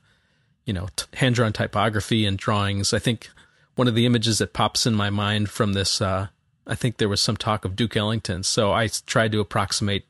[0.68, 2.92] you know, t- hand drawn typography and drawings.
[2.92, 3.30] I think
[3.74, 6.28] one of the images that pops in my mind from this, uh,
[6.66, 8.42] I think there was some talk of Duke Ellington.
[8.42, 10.04] So I tried to approximate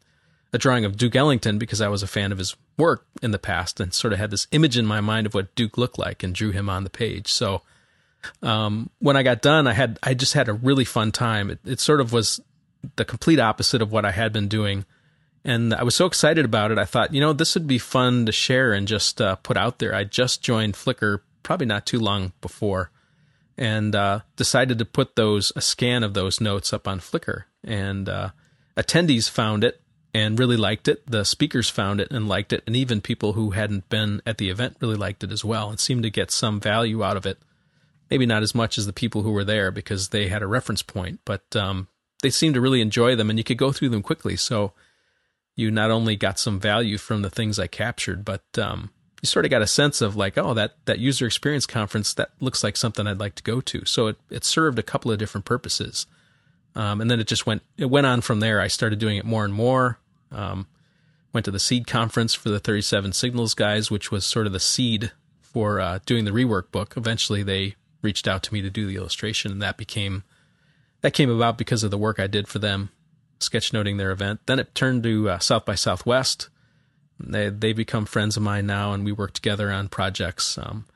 [0.53, 3.39] a drawing of Duke Ellington because I was a fan of his work in the
[3.39, 6.25] past and sort of had this image in my mind of what Duke looked like
[6.25, 7.33] and drew him on the page.
[7.33, 7.63] So
[8.43, 11.51] um, when I got done, I had I just had a really fun time.
[11.51, 12.41] It, it sort of was
[12.97, 14.87] the complete opposite of what I had been doing.
[15.49, 16.79] And I was so excited about it.
[16.79, 19.79] I thought, you know, this would be fun to share and just uh, put out
[19.79, 19.95] there.
[19.95, 22.91] I just joined Flickr probably not too long before
[23.57, 27.45] and uh, decided to put those a scan of those notes up on Flickr.
[27.65, 28.33] And uh,
[28.77, 29.81] attendees found it
[30.13, 31.11] and really liked it.
[31.11, 34.51] The speakers found it and liked it, and even people who hadn't been at the
[34.51, 37.39] event really liked it as well, and seemed to get some value out of it.
[38.11, 40.83] Maybe not as much as the people who were there because they had a reference
[40.83, 41.89] point, but um,
[42.23, 44.37] they seemed to really enjoy them, and you could go through them quickly.
[44.37, 44.73] So
[45.59, 48.91] you not only got some value from the things I captured, but um,
[49.21, 52.31] you sort of got a sense of like, oh, that that user experience conference that
[52.39, 53.85] looks like something I'd like to go to.
[53.85, 56.07] So it it served a couple of different purposes,
[56.77, 58.61] um, and then it just went it went on from there.
[58.61, 59.99] I started doing it more and more.
[60.31, 60.69] Um,
[61.33, 64.61] went to the seed conference for the 37 signals guys, which was sort of the
[64.61, 66.95] seed for uh, doing the rework book.
[66.97, 70.23] Eventually, they reached out to me to do the illustration, and that became
[71.01, 72.91] that came about because of the work I did for them,
[73.41, 74.41] sketchnoting their event.
[74.47, 76.49] Then it turned to uh, South by Southwest
[77.21, 80.57] they they become friends of mine now, and we work together on projects.
[80.59, 80.87] Um,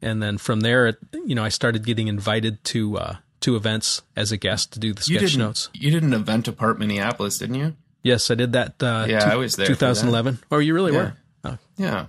[0.00, 4.32] and then from there, you know, I started getting invited to uh, to events as
[4.32, 5.70] a guest to do the sketch you did notes.
[5.74, 7.76] You did an event apart Minneapolis, didn't you?
[8.02, 8.82] Yes, I did that.
[8.82, 9.66] Uh, yeah, I was there.
[9.66, 10.38] 2011.
[10.50, 10.98] Oh, you really yeah.
[10.98, 11.16] were?
[11.44, 11.58] Oh.
[11.78, 12.06] Yeah.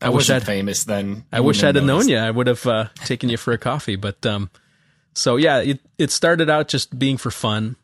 [0.00, 1.24] I, I wasn't famous then.
[1.32, 2.16] I wish I'd have known you.
[2.16, 3.96] I would have uh, taken you for a coffee.
[3.96, 4.50] But um,
[5.14, 7.76] so yeah, it it started out just being for fun.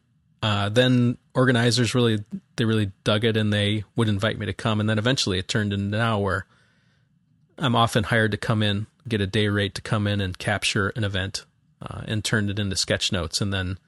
[0.43, 2.25] Uh, then organizers really
[2.57, 5.49] they really dug it and they would invite me to come and then eventually it
[5.49, 6.47] turned into now where
[7.59, 10.91] I'm often hired to come in, get a day rate to come in and capture
[10.91, 11.45] an event
[11.83, 13.79] uh, and turn it into sketch notes and then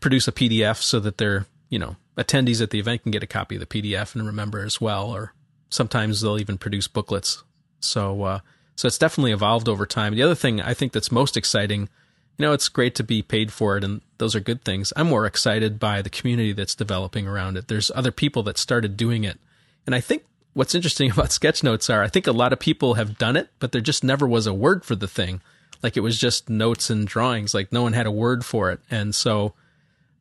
[0.00, 3.26] produce a PDF so that their, you know, attendees at the event can get a
[3.26, 5.10] copy of the PDF and remember as well.
[5.10, 5.32] Or
[5.70, 7.42] sometimes they'll even produce booklets.
[7.80, 8.40] So, uh,
[8.76, 10.14] so it's definitely evolved over time.
[10.14, 11.88] The other thing I think that's most exciting,
[12.38, 14.92] you know, it's great to be paid for it and those are good things.
[14.96, 17.68] I'm more excited by the community that's developing around it.
[17.68, 19.38] There's other people that started doing it.
[19.86, 23.18] And I think what's interesting about sketchnotes are I think a lot of people have
[23.18, 25.40] done it, but there just never was a word for the thing.
[25.82, 27.54] Like it was just notes and drawings.
[27.54, 28.80] Like no one had a word for it.
[28.90, 29.54] And so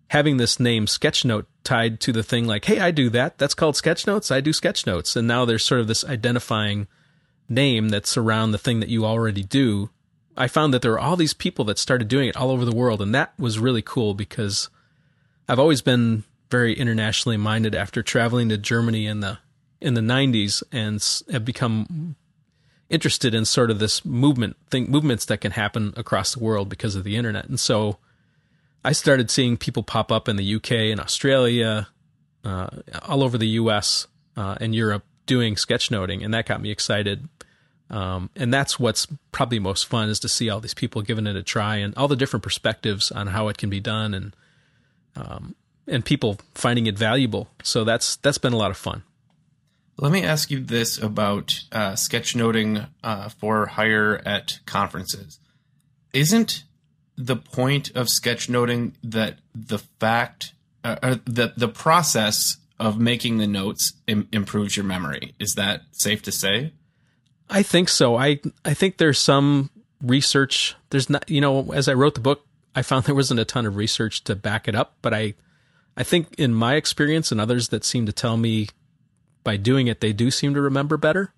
[0.07, 3.37] having this name sketchnote tied to the thing like, hey, I do that.
[3.37, 4.31] That's called sketchnotes.
[4.31, 5.15] I do sketchnotes.
[5.15, 6.87] And now there's sort of this identifying
[7.47, 9.89] name that's around the thing that you already do.
[10.37, 12.75] I found that there were all these people that started doing it all over the
[12.75, 13.01] world.
[13.01, 14.69] And that was really cool because
[15.47, 19.39] I've always been very internationally minded after traveling to Germany in the
[19.79, 22.15] in the 90s and have become
[22.89, 26.95] interested in sort of this movement think movements that can happen across the world because
[26.95, 27.45] of the internet.
[27.45, 27.97] And so
[28.83, 31.87] I started seeing people pop up in the UK and Australia,
[32.43, 32.67] uh,
[33.03, 37.27] all over the US uh, and Europe doing sketchnoting, and that got me excited.
[37.91, 41.35] Um, and that's what's probably most fun is to see all these people giving it
[41.35, 44.35] a try and all the different perspectives on how it can be done and
[45.15, 45.55] um,
[45.87, 47.49] and people finding it valuable.
[47.63, 49.03] So that's that's been a lot of fun.
[49.97, 55.39] Let me ask you this about uh, sketchnoting uh, for hire at conferences.
[56.13, 56.63] Isn't
[57.17, 60.53] the point of sketchnoting that the fact,
[60.85, 65.33] uh, uh, the the process of making the notes Im- improves your memory?
[65.39, 66.71] Is that safe to say?
[67.51, 68.15] I think so.
[68.15, 69.69] I I think there's some
[70.01, 70.75] research.
[70.89, 73.65] There's not, you know, as I wrote the book, I found there wasn't a ton
[73.65, 75.35] of research to back it up, but I
[75.97, 78.69] I think in my experience and others that seem to tell me
[79.43, 81.33] by doing it, they do seem to remember better.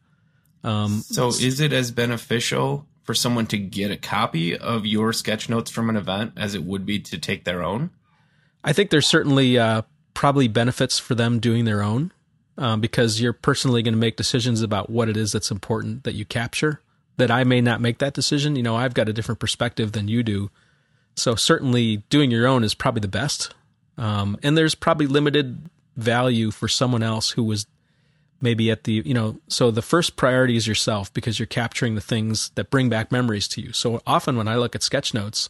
[0.63, 5.49] Um, so, is it as beneficial for someone to get a copy of your sketch
[5.49, 7.89] notes from an event as it would be to take their own?
[8.63, 9.81] I think there's certainly uh,
[10.13, 12.13] probably benefits for them doing their own
[12.57, 16.13] um, because you're personally going to make decisions about what it is that's important that
[16.13, 16.81] you capture.
[17.17, 18.55] That I may not make that decision.
[18.55, 20.49] You know, I've got a different perspective than you do.
[21.15, 23.53] So, certainly doing your own is probably the best.
[23.99, 27.67] Um, and there's probably limited value for someone else who was
[28.41, 32.01] maybe at the you know so the first priority is yourself because you're capturing the
[32.01, 35.49] things that bring back memories to you so often when i look at sketch notes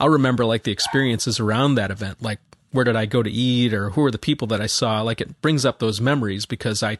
[0.00, 2.38] i'll remember like the experiences around that event like
[2.74, 5.20] where did i go to eat or who are the people that i saw like
[5.20, 6.98] it brings up those memories because i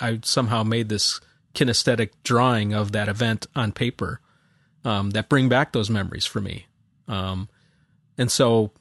[0.00, 1.20] i somehow made this
[1.54, 4.20] kinesthetic drawing of that event on paper
[4.84, 6.66] um, that bring back those memories for me
[7.08, 7.48] um,
[8.18, 8.72] and so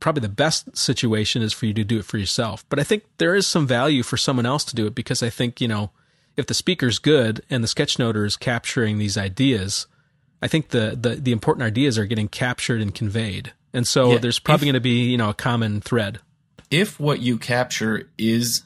[0.00, 2.64] probably the best situation is for you to do it for yourself.
[2.68, 5.30] But I think there is some value for someone else to do it because I
[5.30, 5.90] think, you know,
[6.36, 9.86] if the speaker's good and the sketchnoter is capturing these ideas,
[10.40, 13.52] I think the, the, the important ideas are getting captured and conveyed.
[13.78, 16.18] And so yeah, there's probably going to be, you know, a common thread.
[16.70, 18.64] If what you capture is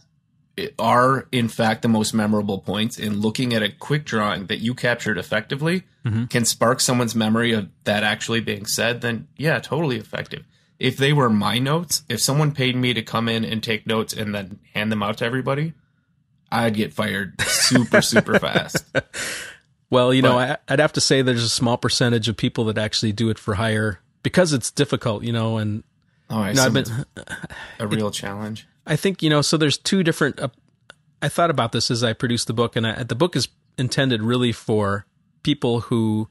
[0.78, 4.74] are in fact the most memorable points in looking at a quick drawing that you
[4.74, 6.24] captured effectively mm-hmm.
[6.26, 10.44] can spark someone's memory of that actually being said, then yeah, totally effective
[10.82, 14.12] if they were my notes, if someone paid me to come in and take notes
[14.12, 15.74] and then hand them out to everybody,
[16.50, 18.84] I'd get fired super, super fast.
[19.90, 22.64] Well, you but, know, I, would have to say there's a small percentage of people
[22.64, 25.84] that actually do it for hire because it's difficult, you know, and
[26.30, 27.06] oh, I you know, I've been
[27.78, 28.66] a real it, challenge.
[28.86, 30.40] I think you know, so there's two different.
[30.40, 30.48] Uh,
[31.20, 34.22] I thought about this as I produced the book, and I, the book is intended
[34.22, 35.06] really for
[35.42, 36.28] people who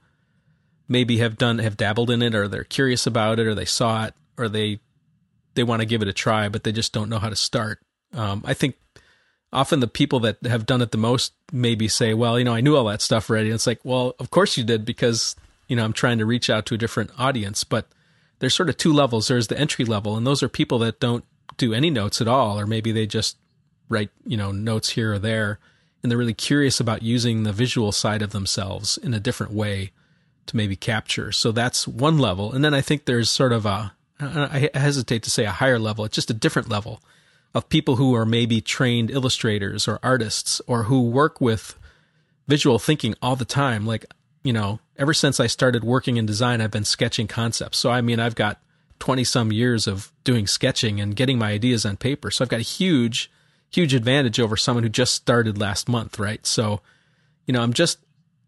[0.87, 4.05] maybe have done have dabbled in it, or they're curious about it, or they saw
[4.05, 4.79] it, or they
[5.55, 7.79] they want to give it a try, but they just don't know how to start.
[8.13, 8.75] Um, I think
[9.53, 12.61] often the people that have done it the most maybe say, "Well, you know, I
[12.61, 15.35] knew all that stuff already." And it's like, well, of course you did because
[15.71, 17.63] you know I'm trying to reach out to a different audience.
[17.63, 17.87] But
[18.39, 19.29] there's sort of two levels.
[19.29, 21.23] There's the entry level, and those are people that don't
[21.55, 23.37] do any notes at all, or maybe they just
[23.87, 25.59] write you know notes here or there,
[26.03, 29.93] and they're really curious about using the visual side of themselves in a different way
[30.47, 31.31] to maybe capture.
[31.31, 35.31] So that's one level, and then I think there's sort of a I hesitate to
[35.31, 37.01] say a higher level, it's just a different level
[37.53, 41.77] of people who are maybe trained illustrators or artists or who work with
[42.47, 43.85] visual thinking all the time.
[43.85, 44.05] Like,
[44.43, 47.79] you know, ever since I started working in design, I've been sketching concepts.
[47.79, 48.61] So, I mean, I've got
[48.99, 52.29] 20 some years of doing sketching and getting my ideas on paper.
[52.29, 53.31] So, I've got a huge,
[53.71, 56.45] huge advantage over someone who just started last month, right?
[56.45, 56.81] So,
[57.47, 57.97] you know, I'm just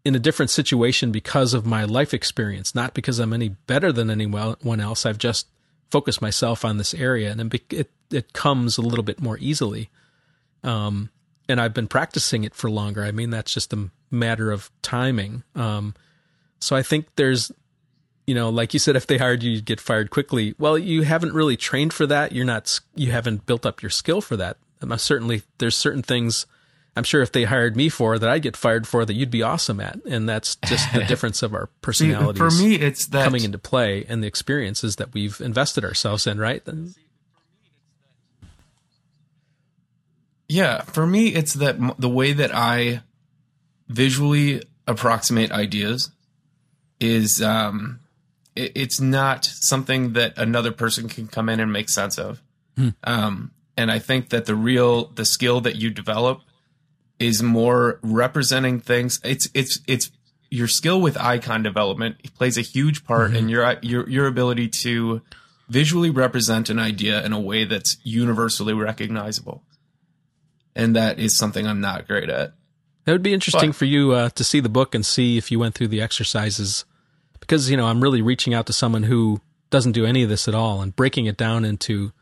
[0.04, 4.08] in a different situation because of my life experience, not because I'm any better than
[4.08, 5.04] anyone else.
[5.04, 5.48] I've just
[5.90, 9.90] focused myself on this area, and it it, comes a little bit more easily.
[10.62, 11.10] Um,
[11.48, 13.02] and I've been practicing it for longer.
[13.02, 15.42] I mean, that's just a matter of timing.
[15.54, 15.94] Um,
[16.60, 17.52] so I think there's,
[18.26, 20.54] you know, like you said, if they hired you, you'd get fired quickly.
[20.58, 22.32] Well, you haven't really trained for that.
[22.32, 24.56] You're not, you haven't built up your skill for that.
[24.80, 26.46] And certainly, there's certain things
[26.96, 29.42] I'm sure if they hired me for that, I'd get fired for that you'd be
[29.42, 29.98] awesome at.
[30.06, 32.38] And that's just the difference of our mm, mm, personalities.
[32.38, 36.38] for me, it's that coming into play and the experiences that we've invested ourselves in,
[36.38, 36.62] right?
[40.48, 43.02] Yeah, for me, it's that the way that I
[43.88, 46.10] visually approximate ideas
[47.00, 48.00] is um,
[48.54, 52.42] it, it's not something that another person can come in and make sense of.
[52.76, 52.88] Hmm.
[53.04, 56.40] Um, and I think that the real the skill that you develop
[57.18, 59.20] is more representing things.
[59.24, 60.10] It's it's it's
[60.50, 63.36] your skill with icon development plays a huge part mm-hmm.
[63.36, 65.22] in your your your ability to
[65.68, 69.62] visually represent an idea in a way that's universally recognizable.
[70.76, 72.52] And that is something I'm not great at.
[73.04, 75.50] That would be interesting but, for you uh, to see the book and see if
[75.50, 76.84] you went through the exercises.
[77.40, 79.40] Because you know I'm really reaching out to someone who
[79.70, 82.12] doesn't do any of this at all and breaking it down into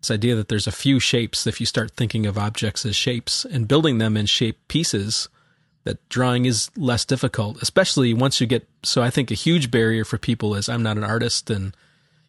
[0.00, 3.44] this idea that there's a few shapes if you start thinking of objects as shapes
[3.44, 5.28] and building them in shape pieces
[5.84, 10.04] that drawing is less difficult especially once you get so i think a huge barrier
[10.04, 11.72] for people is i'm not an artist and you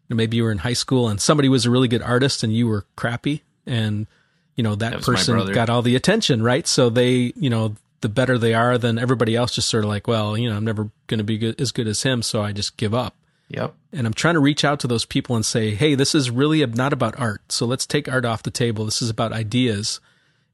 [0.09, 2.55] know, maybe you were in high school and somebody was a really good artist and
[2.55, 4.07] you were crappy and
[4.55, 6.65] you know that, that person got all the attention right?
[6.67, 7.75] So they you know
[8.05, 10.63] the better they are then everybody else just sort of like well you know i'm
[10.63, 13.15] never going to be good, as good as him so i just give up
[13.49, 13.75] Yep.
[13.93, 16.65] And I'm trying to reach out to those people and say, hey, this is really
[16.65, 17.51] not about art.
[17.51, 18.85] So let's take art off the table.
[18.85, 19.99] This is about ideas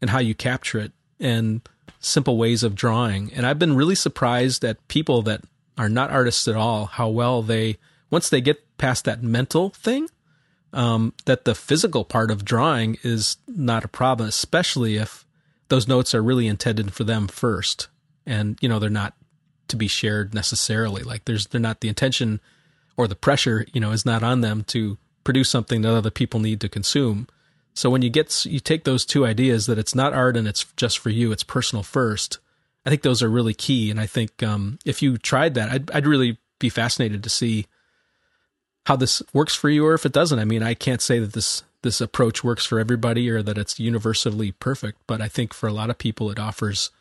[0.01, 1.61] and how you capture it and
[1.99, 3.31] simple ways of drawing.
[3.33, 5.41] And I've been really surprised at people that
[5.77, 7.77] are not artists at all, how well they,
[8.09, 10.09] once they get past that mental thing,
[10.73, 15.20] um, that the physical part of drawing is not a problem, especially if
[15.71, 17.87] those notes are really intended for them first.
[18.25, 19.15] And, you know, they're not
[19.69, 21.01] to be shared necessarily.
[21.01, 22.41] Like there's, they're not the intention
[22.97, 26.41] or the pressure, you know, is not on them to produce something that other people
[26.41, 27.25] need to consume.
[27.73, 30.65] So when you get you take those two ideas that it's not art and it's
[30.75, 32.39] just for you, it's personal first.
[32.85, 35.91] I think those are really key, and I think um, if you tried that, I'd,
[35.91, 37.67] I'd really be fascinated to see
[38.87, 40.39] how this works for you, or if it doesn't.
[40.39, 43.79] I mean, I can't say that this this approach works for everybody or that it's
[43.79, 46.91] universally perfect, but I think for a lot of people, it offers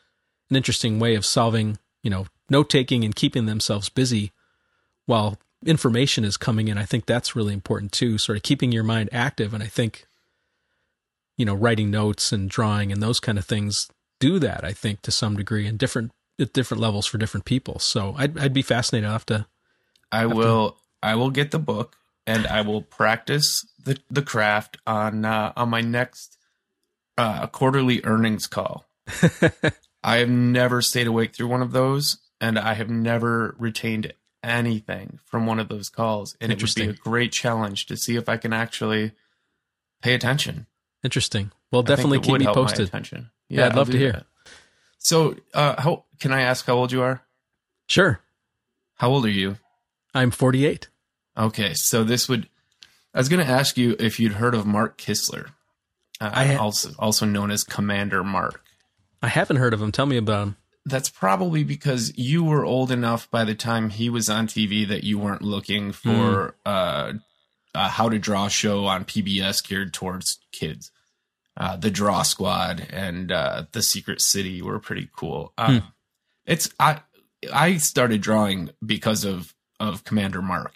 [0.49, 4.33] an interesting way of solving, you know, note taking and keeping themselves busy
[5.07, 6.79] while information is coming in.
[6.79, 9.53] I think that's really important too, sort of keeping your mind active.
[9.53, 10.07] And I think,
[11.37, 15.03] you know, writing notes and drawing and those kind of things do that, I think,
[15.03, 17.79] to some degree and different at different levels for different people.
[17.79, 19.07] So I'd I'd be fascinated.
[19.07, 19.47] I'll have to
[20.11, 20.77] I have will to...
[21.03, 21.97] I will get the book
[22.31, 26.39] and I will practice the, the craft on uh, on my next
[27.19, 28.87] uh, quarterly earnings call.
[30.05, 34.13] I have never stayed awake through one of those, and I have never retained
[34.45, 38.15] anything from one of those calls, and it would be a great challenge to see
[38.15, 39.11] if I can actually
[40.01, 40.67] pay attention.
[41.03, 41.51] Interesting.
[41.73, 42.87] Well, definitely keep me posted.
[42.87, 43.31] Attention.
[43.49, 44.13] Yeah, yeah I'd love to hear.
[44.13, 44.27] That.
[44.99, 47.23] So, uh, how can I ask how old you are?
[47.89, 48.21] Sure.
[48.95, 49.57] How old are you?
[50.15, 50.89] I'm 48.
[51.41, 52.49] Okay, so this would.
[53.15, 55.49] I was going to ask you if you'd heard of Mark Kistler,
[56.21, 58.63] uh, I ha- also also known as Commander Mark.
[59.23, 59.91] I haven't heard of him.
[59.91, 64.09] Tell me about him that's probably because you were old enough by the time he
[64.09, 66.55] was on TV that you weren't looking for mm.
[66.65, 67.13] uh,
[67.75, 70.91] a how to draw show on PBS geared towards kids.
[71.57, 75.53] Uh, the Draw Squad and uh, the Secret City were pretty cool.
[75.59, 75.83] Mm.
[76.47, 77.01] It's I
[77.53, 80.73] I started drawing because of of Commander Mark.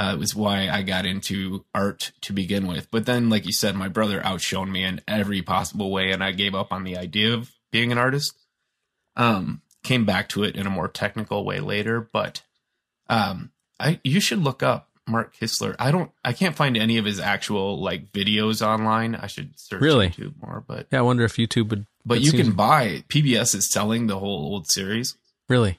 [0.00, 2.90] Uh, it was why I got into art to begin with.
[2.90, 6.32] But then, like you said, my brother outshone me in every possible way, and I
[6.32, 8.34] gave up on the idea of being an artist.
[9.14, 12.42] Um, came back to it in a more technical way later, but
[13.10, 15.76] um, I you should look up Mark Kistler.
[15.78, 19.14] I don't I can't find any of his actual like videos online.
[19.14, 20.08] I should search really?
[20.08, 21.84] YouTube more, but yeah, I wonder if YouTube would.
[22.06, 22.44] But you seems...
[22.44, 25.18] can buy PBS is selling the whole old series.
[25.46, 25.78] Really?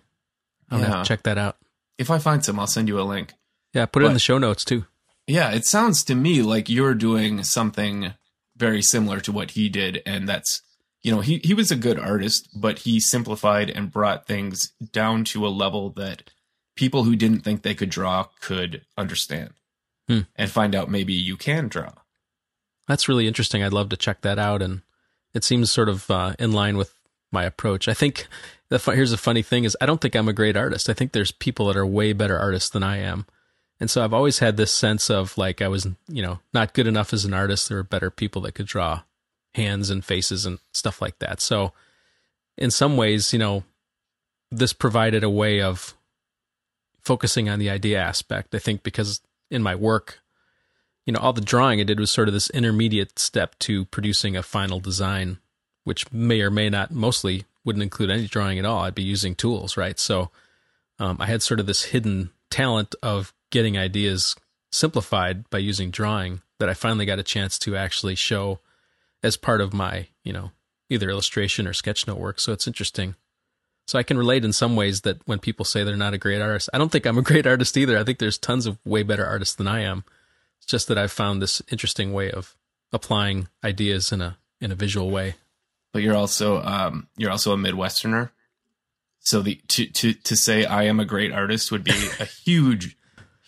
[0.69, 1.03] I'll yeah.
[1.03, 1.57] check that out.
[1.97, 3.33] If I find some, I'll send you a link.
[3.73, 4.85] Yeah, put it in the show notes too.
[5.27, 8.13] Yeah, it sounds to me like you're doing something
[8.57, 10.61] very similar to what he did, and that's
[11.03, 15.23] you know, he, he was a good artist, but he simplified and brought things down
[15.25, 16.29] to a level that
[16.75, 19.53] people who didn't think they could draw could understand
[20.07, 20.21] hmm.
[20.35, 21.91] and find out maybe you can draw.
[22.87, 23.63] That's really interesting.
[23.63, 24.61] I'd love to check that out.
[24.61, 24.81] And
[25.33, 26.93] it seems sort of uh, in line with
[27.31, 27.87] my approach.
[27.87, 28.27] I think
[28.69, 30.89] the here's the funny thing is I don't think I'm a great artist.
[30.89, 33.25] I think there's people that are way better artists than I am.
[33.81, 36.85] And so I've always had this sense of like I was, you know, not good
[36.85, 37.67] enough as an artist.
[37.67, 39.01] There were better people that could draw
[39.55, 41.41] hands and faces and stuff like that.
[41.41, 41.73] So,
[42.59, 43.63] in some ways, you know,
[44.51, 45.95] this provided a way of
[47.01, 48.53] focusing on the idea aspect.
[48.53, 49.19] I think because
[49.49, 50.19] in my work,
[51.07, 54.37] you know, all the drawing I did was sort of this intermediate step to producing
[54.37, 55.39] a final design,
[55.85, 58.83] which may or may not mostly wouldn't include any drawing at all.
[58.83, 59.99] I'd be using tools, right?
[59.99, 60.29] So
[60.99, 64.35] um, I had sort of this hidden talent of getting ideas
[64.71, 68.59] simplified by using drawing that I finally got a chance to actually show
[69.23, 70.51] as part of my, you know,
[70.89, 72.39] either illustration or sketch note work.
[72.39, 73.15] So it's interesting.
[73.87, 76.41] So I can relate in some ways that when people say they're not a great
[76.41, 77.97] artist, I don't think I'm a great artist either.
[77.97, 80.03] I think there's tons of way better artists than I am.
[80.57, 82.55] It's just that I've found this interesting way of
[82.93, 85.35] applying ideas in a in a visual way.
[85.91, 88.29] But you're also um, you're also a Midwesterner.
[89.19, 92.95] So the to to to say I am a great artist would be a huge,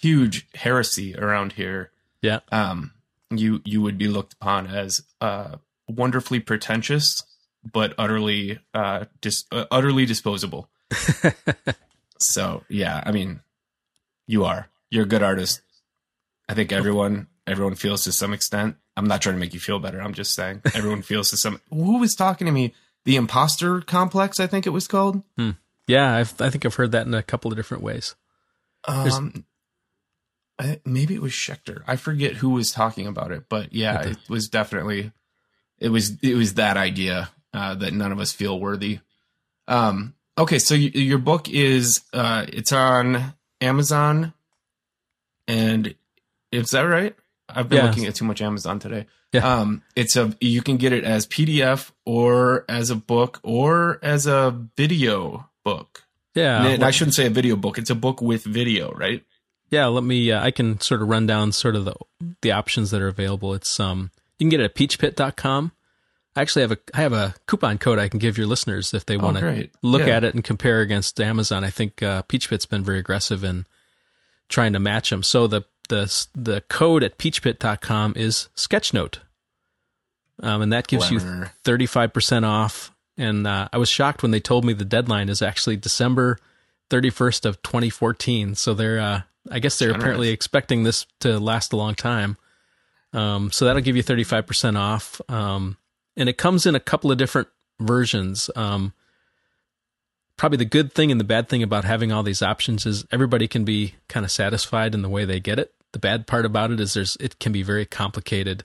[0.04, 1.91] huge heresy around here.
[2.22, 2.39] Yeah.
[2.51, 2.91] Um,
[3.32, 5.56] you you would be looked upon as uh,
[5.88, 7.24] wonderfully pretentious,
[7.64, 10.70] but utterly uh, dis- uh, utterly disposable.
[12.20, 13.39] so yeah, I mean,
[14.28, 15.62] you are you're a good artist.
[16.49, 18.76] I think everyone everyone feels to some extent.
[18.95, 20.01] I'm not trying to make you feel better.
[20.01, 21.62] I'm just saying everyone feels to some.
[21.72, 22.74] Who was talking to me?
[23.06, 25.24] The imposter complex, I think it was called.
[25.38, 25.51] Hmm.
[25.88, 28.16] Yeah, I've, I think I've heard that in a couple of different ways.
[28.88, 29.43] Um,
[30.64, 31.84] I, maybe it was Schechter.
[31.88, 34.11] I forget who was talking about it, but yeah, Okay.
[34.11, 35.11] it was definitely
[35.80, 38.99] it was it was that idea uh, that none of us feel worthy.
[39.68, 44.34] Um, okay, so y- your book is uh, it's on Amazon,
[45.47, 45.95] and
[46.51, 47.16] is that right?
[47.49, 47.86] I've been Yeah.
[47.89, 49.05] looking at too much Amazon today.
[49.34, 49.41] Yeah.
[49.59, 54.28] Um, it's a you can get it as PDF or as a book or as
[54.28, 56.03] a video book.
[56.36, 57.78] Yeah, and I shouldn't say a video book.
[57.78, 59.24] It's a book with video, right?
[59.74, 60.32] Yeah, let me.
[60.32, 61.95] Uh, I can sort of run down sort of the
[62.43, 63.55] the options that are available.
[63.55, 65.71] It's um, you can get it at peachpit.com.
[66.36, 69.05] I actually have a I have a coupon code I can give your listeners if
[69.05, 70.17] they want to Oh, look Yeah.
[70.17, 71.63] at it and compare against Amazon.
[71.63, 73.65] I think uh, Peachpit's been very aggressive in
[74.47, 75.24] trying to match them.
[75.24, 79.17] So the the the code at peachpit.com is sketchnote,
[80.41, 81.19] um, and that gives you
[81.63, 82.91] thirty five percent off.
[83.17, 86.38] And uh, I was shocked when they told me the deadline is actually December
[86.89, 88.55] thirty first of twenty fourteen.
[88.55, 89.21] So they're uh,
[89.52, 90.04] I guess they're Generous.
[90.04, 92.38] apparently expecting this to last a long time.
[93.12, 95.22] Um, so that'll give you 35% off.
[95.30, 95.78] Um,
[96.16, 97.48] and it comes in a couple of different
[97.80, 98.50] versions.
[98.56, 98.94] Um,
[100.38, 103.48] probably the good thing and the bad thing about having all these options is everybody
[103.48, 105.74] can be kind of satisfied in the way they get it.
[105.91, 108.64] The bad part about it is there's it can be very complicated.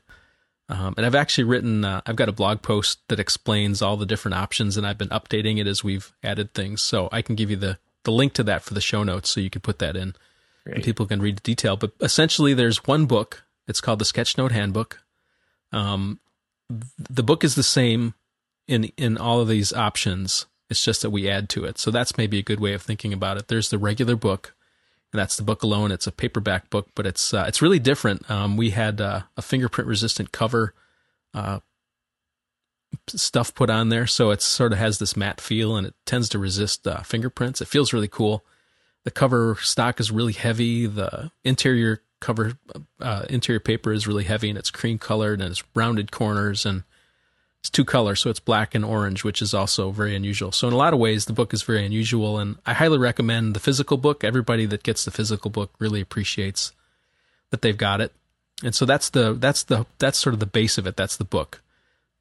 [0.71, 4.07] Um, and I've actually written uh, I've got a blog post that explains all the
[4.07, 6.83] different options, and I've been updating it as we've added things.
[6.83, 9.41] So I can give you the the link to that for the show notes, so
[9.41, 10.15] you can put that in
[10.69, 10.85] Great.
[10.85, 11.77] people can read the detail.
[11.77, 13.45] But essentially, there's one book.
[13.67, 15.03] It's called the Sketchnote Handbook.
[15.73, 16.21] Um,
[16.69, 18.15] the book is the same
[18.67, 20.47] in in all of these options.
[20.71, 21.79] It's just that we add to it.
[21.79, 23.49] So that's maybe a good way of thinking about it.
[23.49, 24.55] There's the regular book,
[25.13, 25.91] and that's the book alone.
[25.91, 28.31] It's a paperback book, but it's uh, it's really different.
[28.31, 30.75] Um, we had uh, a fingerprint resistant cover
[31.33, 31.61] uh,
[33.07, 36.29] stuff put on there, so it sort of has this matte feel, and it tends
[36.31, 37.63] to resist uh, fingerprints.
[37.63, 38.45] It feels really cool.
[39.05, 40.87] The cover stock is really heavy.
[40.87, 42.59] The interior cover
[43.01, 46.83] uh, interior paper is really heavy, and it's cream colored, and it's rounded corners, and
[47.61, 50.53] it's two colors, so it's black and orange, which is also very unusual.
[50.53, 53.55] So in a lot of ways, the book is very unusual, and I highly recommend
[53.55, 54.25] the physical book.
[54.25, 56.73] Everybody that gets the physical book really appreciates
[57.51, 58.13] that they've got it,
[58.63, 60.97] and so that's the that's the that's sort of the base of it.
[60.97, 61.63] That's the book.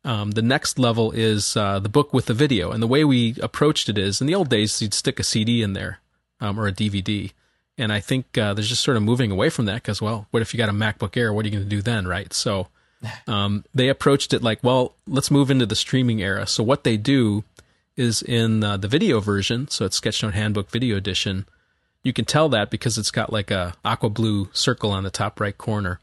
[0.04, 3.36] Um, the next level is uh, the book with the video, and the way we
[3.42, 6.00] approached it is in the old days you'd stick a CD in there
[6.40, 7.32] um, or a DVD,
[7.78, 10.42] and I think uh, there's just sort of moving away from that because well, what
[10.42, 11.34] if you got a MacBook Air?
[11.34, 12.34] What are you going to do then, right?
[12.34, 12.68] So
[13.28, 16.48] um, they approached it like, well, let's move into the streaming era.
[16.48, 17.44] So what they do
[17.96, 21.46] is in uh, the video version, so it's Sketchnote Handbook Video Edition.
[22.04, 25.40] You can tell that because it's got like a aqua blue circle on the top
[25.40, 26.00] right corner.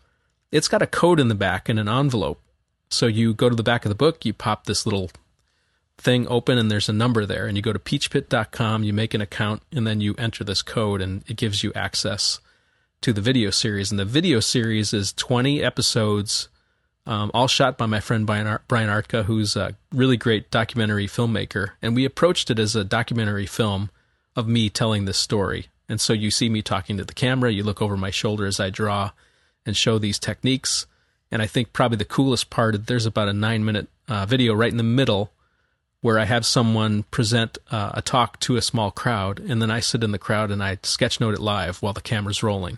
[0.51, 2.41] It's got a code in the back and an envelope.
[2.89, 5.11] So you go to the back of the book, you pop this little
[5.99, 7.47] thing open, and there's a number there.
[7.47, 11.01] And you go to peachpit.com, you make an account, and then you enter this code,
[11.01, 12.41] and it gives you access
[13.01, 13.91] to the video series.
[13.91, 16.49] And the video series is 20 episodes,
[17.07, 21.07] um, all shot by my friend Brian, Ar- Brian Artka, who's a really great documentary
[21.07, 21.73] filmmaker.
[21.83, 23.91] And we approached it as a documentary film
[24.35, 25.67] of me telling this story.
[25.89, 28.59] And so you see me talking to the camera, you look over my shoulder as
[28.59, 29.11] I draw
[29.67, 30.87] and show these techniques.
[31.31, 34.71] And I think probably the coolest part, there's about a nine minute uh, video right
[34.71, 35.31] in the middle
[36.05, 39.81] where I have someone present uh, a talk to a small crowd, and then I
[39.81, 42.77] sit in the crowd and I sketchnote it live while the camera's rolling.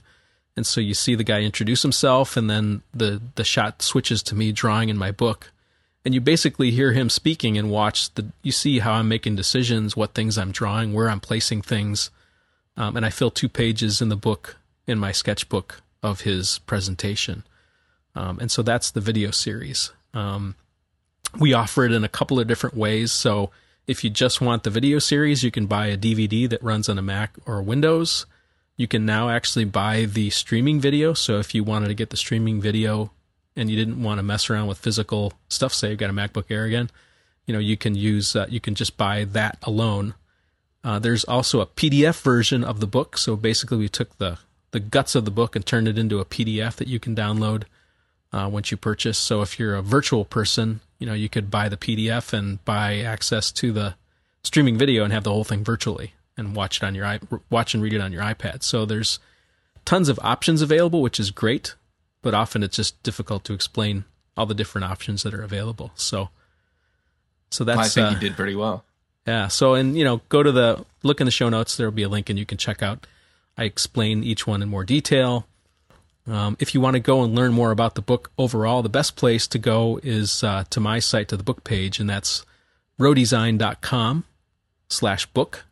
[0.56, 4.36] And so you see the guy introduce himself, and then the the shot switches to
[4.36, 5.50] me drawing in my book,
[6.04, 8.30] and you basically hear him speaking and watch the.
[8.44, 12.10] You see how I'm making decisions, what things I'm drawing, where I'm placing things,
[12.76, 14.56] um, and I fill two pages in the book
[14.86, 17.42] in my sketchbook of his presentation,
[18.14, 19.90] um, and so that's the video series.
[20.14, 20.54] Um,
[21.38, 23.12] we offer it in a couple of different ways.
[23.12, 23.50] So
[23.86, 26.98] if you just want the video series, you can buy a DVD that runs on
[26.98, 28.26] a Mac or Windows.
[28.76, 31.14] You can now actually buy the streaming video.
[31.14, 33.10] So if you wanted to get the streaming video
[33.54, 36.50] and you didn't want to mess around with physical stuff, say you've got a MacBook
[36.50, 36.90] Air again,
[37.46, 40.14] you know, you can use, uh, you can just buy that alone.
[40.84, 43.16] Uh, there's also a PDF version of the book.
[43.16, 44.38] So basically, we took the,
[44.72, 47.64] the guts of the book and turned it into a PDF that you can download
[48.36, 49.16] uh, once you purchase.
[49.16, 52.98] So if you're a virtual person, you know, you could buy the PDF and buy
[52.98, 53.94] access to the
[54.42, 57.18] streaming video and have the whole thing virtually and watch it on your
[57.48, 58.62] watch and read it on your iPad.
[58.62, 59.18] So there's
[59.86, 61.74] tons of options available, which is great,
[62.20, 64.04] but often it's just difficult to explain
[64.36, 65.92] all the different options that are available.
[65.94, 66.28] So,
[67.50, 68.84] so that's I think uh, you did pretty well.
[69.26, 69.48] Yeah.
[69.48, 71.76] So, and you know, go to the look in the show notes.
[71.76, 73.06] There will be a link, and you can check out.
[73.56, 75.46] I explain each one in more detail.
[76.28, 79.16] Um, if you want to go and learn more about the book overall, the best
[79.16, 82.44] place to go is uh, to my site, to the book page, and that's
[82.98, 84.24] rohdesign.com
[84.88, 85.64] slash book.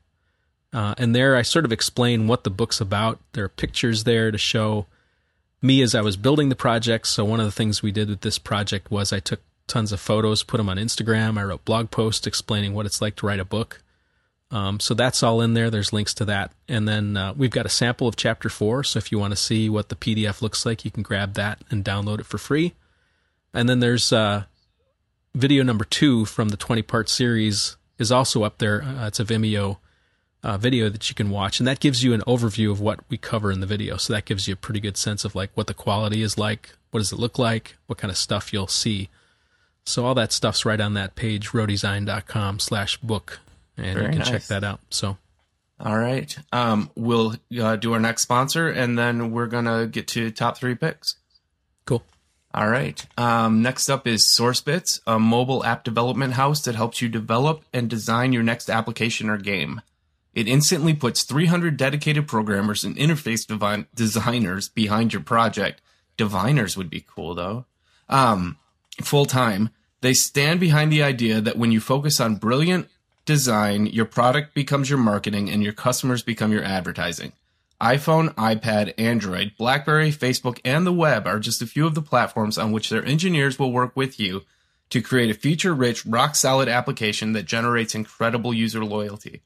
[0.72, 3.20] Uh, and there I sort of explain what the book's about.
[3.32, 4.86] There are pictures there to show
[5.62, 7.06] me as I was building the project.
[7.06, 10.00] So one of the things we did with this project was I took tons of
[10.00, 11.38] photos, put them on Instagram.
[11.38, 13.82] I wrote blog posts explaining what it's like to write a book.
[14.54, 15.68] Um, so that's all in there.
[15.68, 16.52] There's links to that.
[16.68, 18.84] And then uh, we've got a sample of chapter four.
[18.84, 21.58] So if you want to see what the PDF looks like, you can grab that
[21.70, 22.74] and download it for free.
[23.52, 24.44] And then there's uh,
[25.34, 28.84] video number two from the 20 part series is also up there.
[28.84, 29.78] Uh, it's a Vimeo
[30.44, 31.58] uh, video that you can watch.
[31.58, 33.96] And that gives you an overview of what we cover in the video.
[33.96, 36.76] So that gives you a pretty good sense of like what the quality is like.
[36.92, 37.74] What does it look like?
[37.88, 39.08] What kind of stuff you'll see.
[39.84, 43.40] So all that stuff's right on that page, rohdesign.com slash book
[43.76, 44.30] and Very you can nice.
[44.30, 44.80] check that out.
[44.90, 45.16] So,
[45.80, 50.30] all right, um, we'll uh, do our next sponsor, and then we're gonna get to
[50.30, 51.16] top three picks.
[51.84, 52.02] Cool.
[52.54, 53.04] All right.
[53.18, 57.90] Um, next up is SourceBits, a mobile app development house that helps you develop and
[57.90, 59.80] design your next application or game.
[60.34, 65.80] It instantly puts 300 dedicated programmers and interface devi- designers behind your project.
[66.16, 67.66] Diviners would be cool though.
[68.08, 68.58] Um,
[69.02, 69.70] full time.
[70.00, 72.88] They stand behind the idea that when you focus on brilliant
[73.24, 77.32] design, your product becomes your marketing and your customers become your advertising.
[77.80, 82.56] iPhone, iPad, Android, Blackberry, Facebook, and the web are just a few of the platforms
[82.56, 84.42] on which their engineers will work with you
[84.90, 89.42] to create a feature rich, rock solid application that generates incredible user loyalty.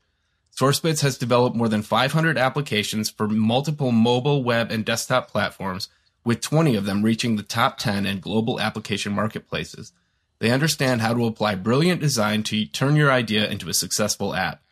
[0.58, 5.88] SourceBits has developed more than 500 applications for multiple mobile, web, and desktop platforms,
[6.24, 9.92] with 20 of them reaching the top 10 in global application marketplaces.
[10.40, 14.62] They understand how to apply brilliant design to turn your idea into a successful app.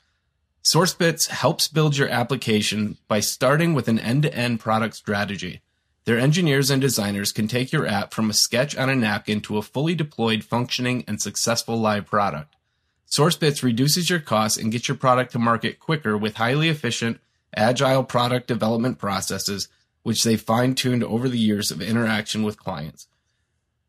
[0.62, 5.62] SourceBits helps build your application by starting with an end to end product strategy.
[6.04, 9.58] Their engineers and designers can take your app from a sketch on a napkin to
[9.58, 12.54] a fully deployed, functioning, and successful live product.
[13.10, 17.20] SourceBits reduces your costs and gets your product to market quicker with highly efficient,
[17.54, 19.68] agile product development processes,
[20.02, 23.08] which they fine tuned over the years of interaction with clients.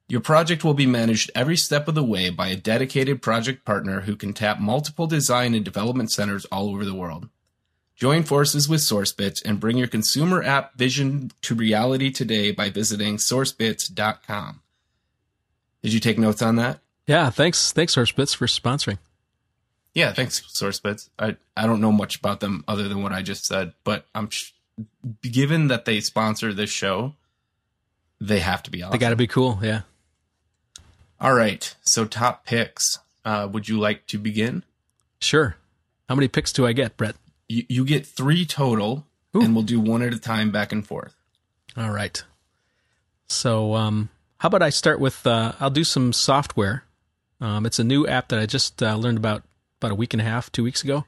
[0.09, 4.01] Your project will be managed every step of the way by a dedicated project partner
[4.01, 7.27] who can tap multiple design and development centers all over the world.
[7.97, 13.17] Join forces with SourceBits and bring your consumer app vision to reality today by visiting
[13.17, 14.61] sourcebits.com.
[15.81, 16.79] Did you take notes on that?
[17.05, 17.73] Yeah, thanks.
[17.73, 18.99] Thanks, SourceBits, for sponsoring.
[19.93, 21.09] Yeah, thanks, SourceBits.
[21.17, 24.29] I, I don't know much about them other than what I just said, but I'm
[24.29, 24.51] sh-
[25.21, 27.15] given that they sponsor this show,
[28.21, 28.91] they have to be awesome.
[28.91, 29.81] They got to be cool, yeah.
[31.19, 31.75] All right.
[31.81, 32.99] So top picks.
[33.25, 34.63] Uh, would you like to begin?
[35.19, 35.57] Sure.
[36.07, 37.15] How many picks do I get, Brett?
[37.49, 39.05] You, you get three total,
[39.35, 39.41] Ooh.
[39.41, 41.15] and we'll do one at a time, back and forth.
[41.75, 42.23] All right.
[43.27, 45.25] So, um, how about I start with?
[45.27, 46.83] Uh, I'll do some software.
[47.41, 49.43] Um, it's a new app that I just uh, learned about
[49.79, 51.05] about a week and a half, two weeks ago,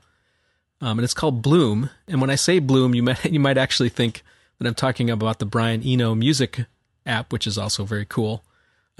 [0.82, 1.90] um, and it's called Bloom.
[2.08, 4.24] And when I say Bloom, you might you might actually think
[4.58, 6.66] that I'm talking about the Brian Eno music
[7.06, 8.44] app, which is also very cool.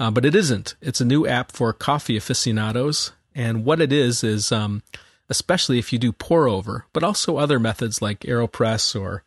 [0.00, 0.76] Uh, but it isn't.
[0.80, 3.12] It's a new app for coffee aficionados.
[3.34, 4.82] And what it is, is um,
[5.28, 9.24] especially if you do pour over, but also other methods like AeroPress or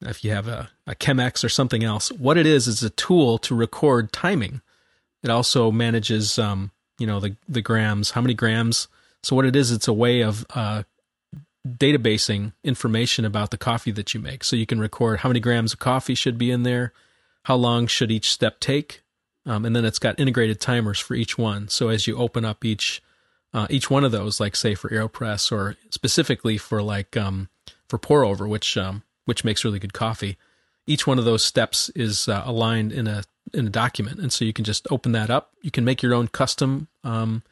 [0.00, 3.38] if you have a, a Chemex or something else, what it is is a tool
[3.38, 4.60] to record timing.
[5.22, 8.88] It also manages, um, you know, the, the grams, how many grams.
[9.22, 10.82] So what it is, it's a way of uh,
[11.66, 14.42] databasing information about the coffee that you make.
[14.42, 16.92] So you can record how many grams of coffee should be in there,
[17.44, 19.03] how long should each step take,
[19.46, 21.68] Um, and then it's got integrated timers for each one.
[21.68, 23.02] So as you open up each
[23.52, 27.48] uh, each one of those, like say for Aeropress or specifically for like um,
[27.88, 30.36] for pour over, which um, which makes really good coffee,
[30.86, 33.22] each one of those steps is uh, aligned in a
[33.52, 35.52] in a document, and so you can just open that up.
[35.62, 37.42] You can make your own custom um,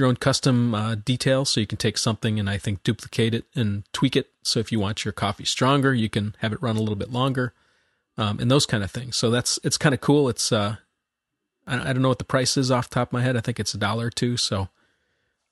[0.00, 1.50] your own custom uh, details.
[1.50, 4.30] So you can take something and I think duplicate it and tweak it.
[4.42, 7.10] So if you want your coffee stronger, you can have it run a little bit
[7.12, 7.52] longer,
[8.18, 9.16] um, and those kind of things.
[9.16, 10.28] So that's it's kind of cool.
[10.28, 10.76] It's uh,
[11.70, 13.36] I, don't know what the price is off the top of my head.
[13.36, 14.36] I think it's a dollar or two.
[14.36, 14.62] So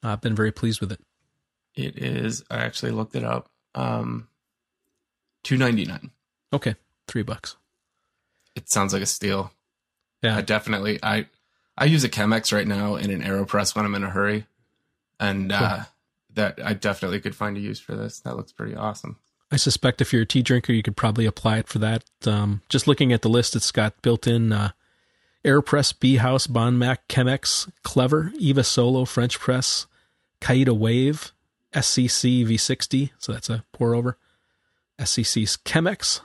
[0.03, 1.01] uh, I've been very pleased with it.
[1.75, 2.45] It is.
[2.51, 3.49] I actually looked it up.
[3.75, 4.29] Um,
[5.45, 6.11] two ninety nine.
[6.53, 6.75] Okay,
[7.07, 7.57] three bucks.
[8.57, 9.53] It sounds like a steal.
[10.23, 10.99] Yeah, I definitely.
[11.03, 11.27] I
[11.77, 14.47] I use a Chemex right now in an Aeropress when I'm in a hurry,
[15.21, 15.85] and uh,
[16.35, 18.19] that I definitely could find a use for this.
[18.21, 19.19] That looks pretty awesome.
[19.51, 22.05] I suspect if you're a tea drinker, you could probably apply it for that.
[22.27, 24.71] Um, just looking at the list, it's got built-in uh,
[25.49, 29.87] Aeropress, Bee House, Bonmac, Chemex, Clever, Eva Solo, French Press,
[30.41, 31.33] Kalita Wave,
[31.73, 33.11] SCC V60.
[33.19, 34.19] So that's a pour over.
[34.99, 36.21] SCC's Chemex,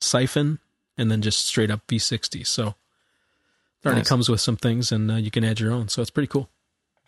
[0.00, 0.58] Siphon,
[0.98, 2.46] and then just straight up V60.
[2.46, 4.08] So it already Nice.
[4.08, 5.88] comes with some things, and uh, you can add your own.
[5.88, 6.48] So it's pretty cool.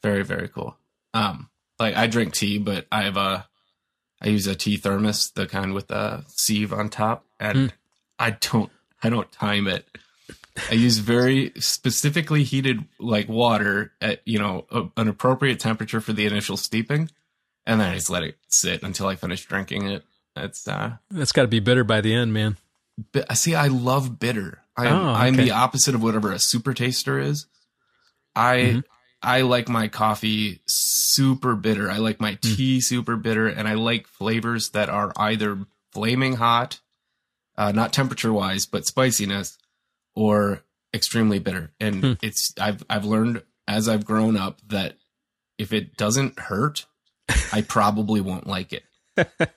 [0.03, 0.77] Very very cool.
[1.15, 1.49] Um,
[1.81, 3.47] like I drink tea, but I have a
[4.21, 7.73] I use a tea thermos, the kind with a sieve on top, and
[8.19, 8.71] I don't
[9.03, 9.87] I don't time it.
[10.71, 16.13] I use very specifically heated like water at you know a, an appropriate temperature for
[16.13, 17.11] the initial steeping,
[17.67, 20.05] and then I just let it sit until I finish drinking it.
[20.35, 22.57] That's uh, That's got to be bitter by the end, man.
[23.13, 24.63] bi- see, I love bitter.
[24.77, 27.47] I'm Oh, I'm the opposite of whatever a super taster is.
[28.35, 28.85] I Mhm.
[29.23, 31.91] I like my coffee super bitter.
[31.91, 32.55] I like my Hmm.
[32.55, 36.81] tea super bitter, and I like flavors that are either flaming hot,
[37.57, 39.57] uh, not temperature wise, but spiciness,
[40.17, 41.71] or extremely bitter.
[41.79, 42.13] And Hmm.
[42.23, 44.97] it's I've I've learned as I've grown up that
[45.59, 46.87] if it doesn't hurt,
[47.53, 48.83] I probably won't like it.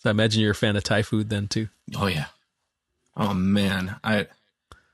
[0.00, 1.70] So I imagine you're a fan of Thai food then too.
[1.96, 2.26] Oh yeah.
[3.16, 4.26] Oh man, I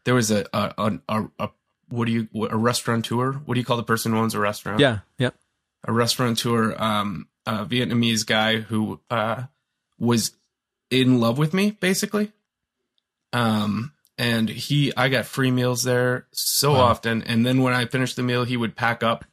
[0.05, 0.73] there was a a
[1.09, 1.49] a, a,
[1.89, 3.33] what do you a restaurateur?
[3.33, 4.79] What do you call the person who owns a restaurant?
[4.79, 5.31] Yeah, yeah.
[5.83, 9.45] a restaurateur, um, a Vietnamese guy who uh
[9.99, 10.31] was
[10.91, 12.31] in love with me basically.
[13.33, 16.81] Um, and he, I got free meals there so Wow.
[16.81, 19.25] often, and then when I finished the meal, he would pack up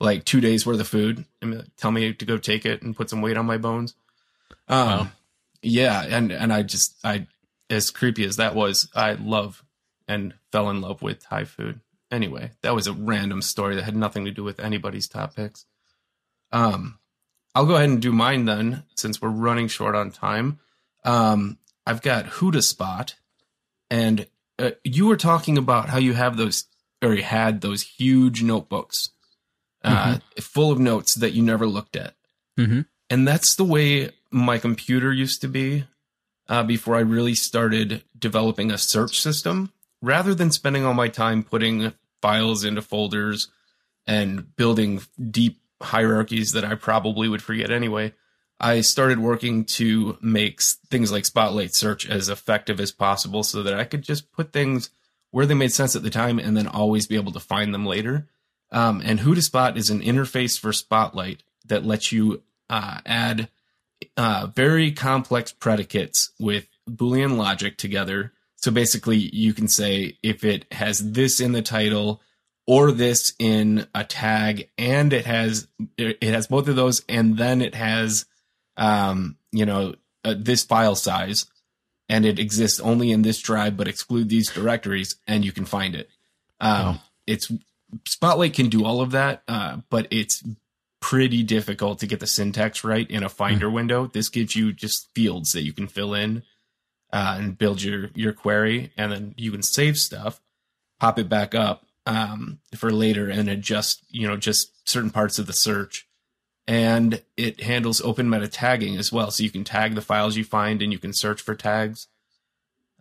[0.00, 3.10] like two days worth of food and tell me to go take it and put
[3.10, 3.94] some weight on my bones.
[4.68, 5.08] Um, Wow.
[5.60, 7.26] yeah, and and I just I
[7.68, 9.64] as creepy as that was, I love
[10.06, 11.80] and fell in love with Thai food.
[12.10, 15.66] Anyway, that was a random story that had nothing to do with anybody's topics.
[16.52, 16.98] Um,
[17.54, 20.60] I'll go ahead and do mine then, since we're running short on time.
[21.04, 23.14] Um, I've got HoudahSpot,
[23.90, 24.26] and
[24.58, 26.64] uh, you were talking about how you have those,
[27.02, 29.10] or you had those huge notebooks,
[29.84, 32.14] uh, full of notes that you never looked at
[32.58, 32.80] Mm-hmm.
[33.08, 35.84] and that's the way my computer used to be
[36.48, 39.72] uh, before I really started developing a search system.
[40.02, 43.48] Rather than spending all my time putting files into folders
[44.06, 48.12] and building deep hierarchies that I probably would forget anyway,
[48.60, 53.78] I started working to make things like Spotlight Search as effective as possible so that
[53.78, 54.90] I could just put things
[55.30, 57.86] where they made sense at the time and then always be able to find them
[57.86, 58.26] later.
[58.72, 63.48] Um, and HoudahSpot is an interface for Spotlight that lets you uh, add
[64.16, 68.32] uh, very complex predicates with Boolean logic together.
[68.56, 72.20] So basically, you can say if it has this in the title
[72.66, 77.62] or this in a tag, and it has it has both of those, and then
[77.62, 78.26] it has
[78.78, 81.44] um, you know uh, this file size,
[82.08, 85.94] and it exists only in this drive, but exclude these directories, and you can find
[85.94, 86.08] it.
[86.60, 87.00] Um.
[87.26, 87.52] It's
[88.06, 90.42] Spotlight can do all of that, uh, but it's
[91.00, 94.06] pretty difficult to get the syntax right in a Finder window.
[94.06, 96.42] This gives you just fields that you can fill in
[97.12, 100.40] uh, and build your your query, and then you can save stuff,
[101.00, 105.46] pop it back up um, for later, and adjust you know just certain parts of
[105.46, 106.07] the search.
[106.68, 110.44] And it handles open meta tagging as well, so you can tag the files you
[110.44, 112.08] find, and you can search for tags.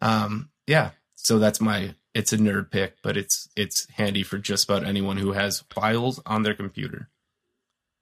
[0.01, 1.95] Um, yeah, so that's my.
[2.13, 6.21] It's a nerd pick, but it's it's handy for just about anyone who has files
[6.25, 7.09] on their computer.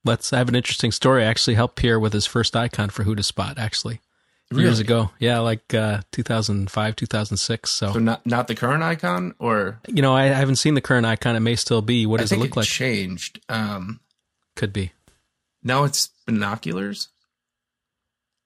[0.03, 1.23] Let's I have an interesting story.
[1.23, 4.01] I actually helped Pierre with his first icon for HoudahSpot actually
[4.51, 5.09] years ago.
[5.19, 7.71] Yeah, like uh, 2005, 2006.
[7.71, 10.81] So, So not not the current icon, or you know, I, I haven't seen the
[10.81, 11.35] current icon.
[11.35, 12.05] It may still be.
[12.05, 12.67] What does it look like?
[12.67, 13.41] changed.
[13.49, 13.99] Um,
[14.55, 14.91] Could be.
[15.65, 17.09] Now it's binoculars.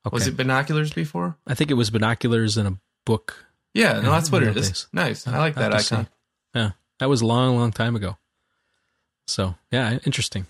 [0.07, 0.13] Okay.
[0.13, 1.37] Was it binoculars before?
[1.45, 3.45] I think it was binoculars in a book.
[3.75, 4.69] Yeah, no, that's what it is.
[4.71, 4.87] Is.
[4.91, 5.27] Nice.
[5.27, 6.05] I like that icon.
[6.05, 6.11] see.
[6.55, 6.71] Yeah.
[6.99, 8.17] That was a long, long time ago.
[9.27, 10.47] So yeah, interesting.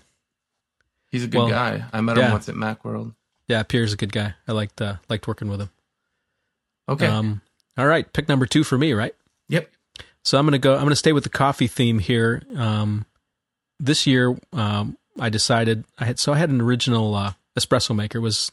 [1.10, 1.84] He's a good Well, guy.
[1.92, 2.26] I met yeah.
[2.26, 3.14] him once at Macworld.
[3.48, 4.34] Yeah, Pierre's a good guy.
[4.46, 5.70] I liked uh, liked working with him.
[6.88, 7.06] Okay.
[7.06, 7.40] Um,
[7.76, 9.14] all right, pick number two for me, right?
[9.48, 9.68] yep.
[10.22, 10.74] So I'm gonna go.
[10.76, 12.42] I'm gonna stay with the coffee theme here.
[12.56, 13.06] Um,
[13.80, 18.18] this year, um, I decided I had so I had an original uh, espresso maker.
[18.18, 18.50] It was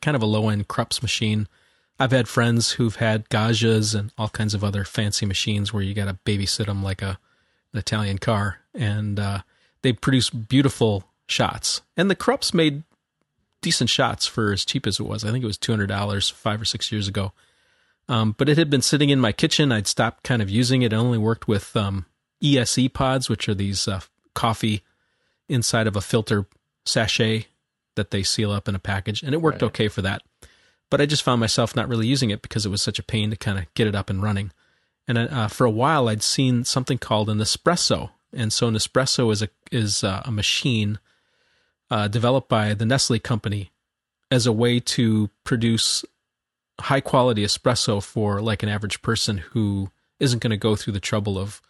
[0.00, 1.48] kind of a low end Krups machine.
[2.00, 5.94] I've had friends who've had Gaggias and all kinds of other fancy machines where you
[5.94, 7.18] got to babysit them like a
[7.72, 9.40] an Italian car, and uh,
[9.82, 11.82] they produce beautiful shots.
[11.96, 12.82] And the Krups made
[13.60, 15.24] decent shots for as cheap as it was.
[15.24, 17.32] I think it was two hundred dollars five or six years ago.
[18.08, 19.70] Um, but it had been sitting in my kitchen.
[19.70, 20.92] I'd stopped kind of using it.
[20.92, 22.06] It only worked with um,
[22.42, 24.00] ESE pods, which are these uh,
[24.34, 24.82] coffee
[25.48, 26.46] inside of a filter
[26.84, 27.46] sachet
[27.96, 29.68] that they seal up in a package, and it worked Right.
[29.68, 30.22] okay for that.
[30.90, 33.30] But I just found myself not really using it because it was such a pain
[33.30, 34.52] to kind of get it up and running.
[35.06, 39.32] And uh, for a while, I'd seen something called a Nespresso, and so a Nespresso
[39.32, 40.98] is a is uh, a machine
[41.90, 43.72] uh, developed by the Nestle company
[44.30, 46.04] as a way to produce
[46.80, 49.90] high quality espresso for like an average person who
[50.20, 51.60] isn't going to go through the trouble of,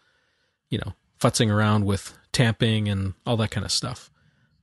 [0.68, 4.10] you know, futzing around with tamping and all that kind of stuff.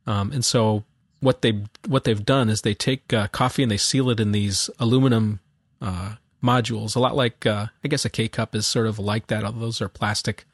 [0.07, 0.83] Um, and so
[1.19, 4.31] what they what they've done is they take uh, coffee and they seal it in
[4.31, 5.39] these aluminum
[5.81, 9.27] uh, modules, a lot like uh, I guess a K cup is sort of like
[9.27, 9.43] that.
[9.43, 10.45] Although those are plastic,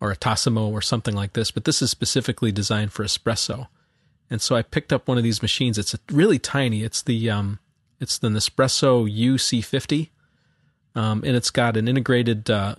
[0.00, 1.50] or a Tassimo or something like this.
[1.50, 3.68] But this is specifically designed for espresso.
[4.30, 5.78] And so I picked up one of these machines.
[5.78, 6.82] It's really tiny.
[6.82, 7.58] It's the um,
[8.00, 10.10] it's the Nespresso UC50,
[10.94, 12.76] um, and it's got an integrated uh,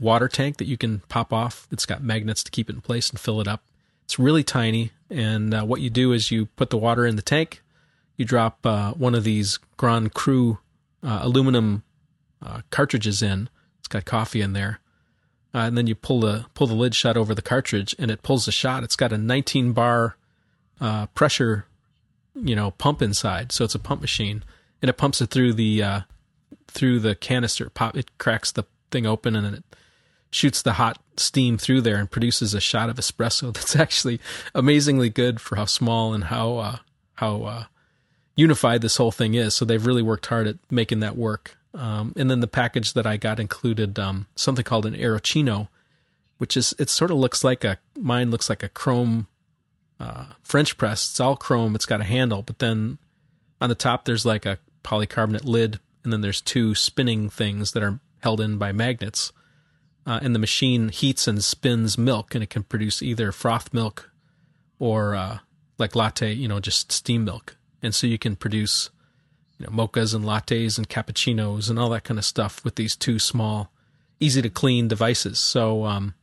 [0.00, 1.66] water tank that you can pop off.
[1.70, 3.62] It's got magnets to keep it in place and fill it up.
[4.04, 7.22] It's really tiny, and uh, what you do is you put the water in the
[7.22, 7.62] tank,
[8.16, 10.58] you drop uh, one of these Grand Cru
[11.02, 11.82] uh, aluminum
[12.42, 13.50] uh, cartridges in.
[13.78, 14.80] It's got coffee in there,
[15.54, 18.22] uh, and then you pull the pull the lid shut over the cartridge, and it
[18.22, 18.82] pulls the shot.
[18.82, 20.16] It's got a 19 bar
[20.80, 21.66] uh, pressure,
[22.34, 24.42] you know, pump inside, so it's a pump machine,
[24.80, 26.04] and it pumps it through the
[26.66, 27.68] through the canister.
[27.68, 29.64] Pop, it cracks the thing open, and then it
[30.30, 34.20] shoots the hot steam through there and produces a shot of espresso that's actually
[34.54, 36.76] amazingly good for how small and how uh,
[37.14, 37.64] how uh,
[38.36, 39.54] unified this whole thing is.
[39.54, 41.56] So they've really worked hard at making that work.
[41.74, 45.68] Um, and then the package that I got included um, something called an Aeroccino,
[46.38, 49.26] which is it sort of looks like a mine looks like a chrome
[50.00, 51.10] uh, French press.
[51.10, 51.74] It's all chrome.
[51.74, 52.98] It's got a handle, but then
[53.60, 57.82] on the top there's like a polycarbonate lid, and then there's two spinning things that
[57.82, 59.32] are held in by magnets.
[60.08, 64.10] Uh, and the machine heats and spins milk, and it can produce either froth milk
[64.78, 65.38] or uh,
[65.76, 67.58] like latte, you know, just steam milk.
[67.82, 68.88] And so you can produce,
[69.58, 72.96] you know, mochas and lattes and cappuccinos and all that kind of stuff with these
[72.96, 73.70] two small,
[74.18, 75.38] easy to clean devices.
[75.38, 76.14] So um,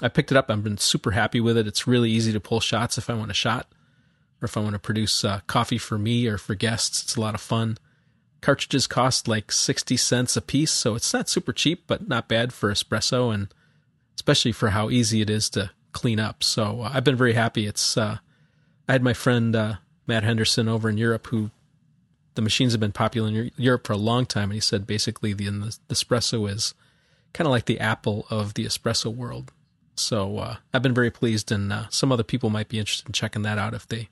[0.00, 0.48] I picked it up.
[0.48, 1.66] I've been super happy with it.
[1.66, 3.66] It's really easy to pull shots if I want a shot,
[4.40, 7.02] or if I want to produce uh, coffee for me or for guests.
[7.02, 7.76] It's a lot of fun.
[8.42, 12.52] Cartridges cost like 60 cents a piece, so it's not super cheap, but not bad
[12.52, 13.48] for espresso and
[14.14, 16.44] especially for how easy it is to clean up.
[16.44, 17.66] So uh, I've been very happy.
[17.66, 18.18] It's uh,
[18.88, 19.74] I had my friend uh,
[20.06, 21.50] Matt Henderson over in Europe who
[22.34, 25.32] the machines have been popular in Europe for a long time, and he said basically
[25.32, 26.74] the, the espresso is
[27.32, 29.52] kind of like the Apple of the espresso world.
[29.94, 33.12] So uh, I've been very pleased, and uh, some other people might be interested in
[33.12, 34.08] checking that out if they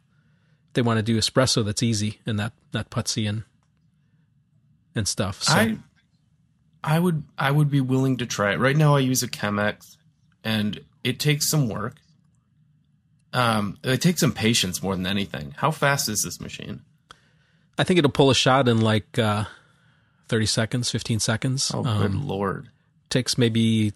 [0.74, 3.42] they want to do espresso that's easy and not not putsy and
[4.94, 5.42] and stuff.
[5.42, 5.78] So I
[6.82, 8.58] I would I would be willing to try it.
[8.58, 9.96] Right now I use a Chemex
[10.44, 11.96] and it takes some work.
[13.32, 15.54] Um it takes some patience more than anything.
[15.56, 16.82] How fast is this machine?
[17.78, 19.44] I think it'll pull a shot in like uh,
[20.28, 21.70] thirty seconds, fifteen seconds.
[21.74, 22.68] Oh Um, good lord.
[23.08, 23.92] takes maybe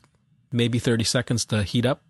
[0.52, 2.00] maybe 30 seconds to heat up.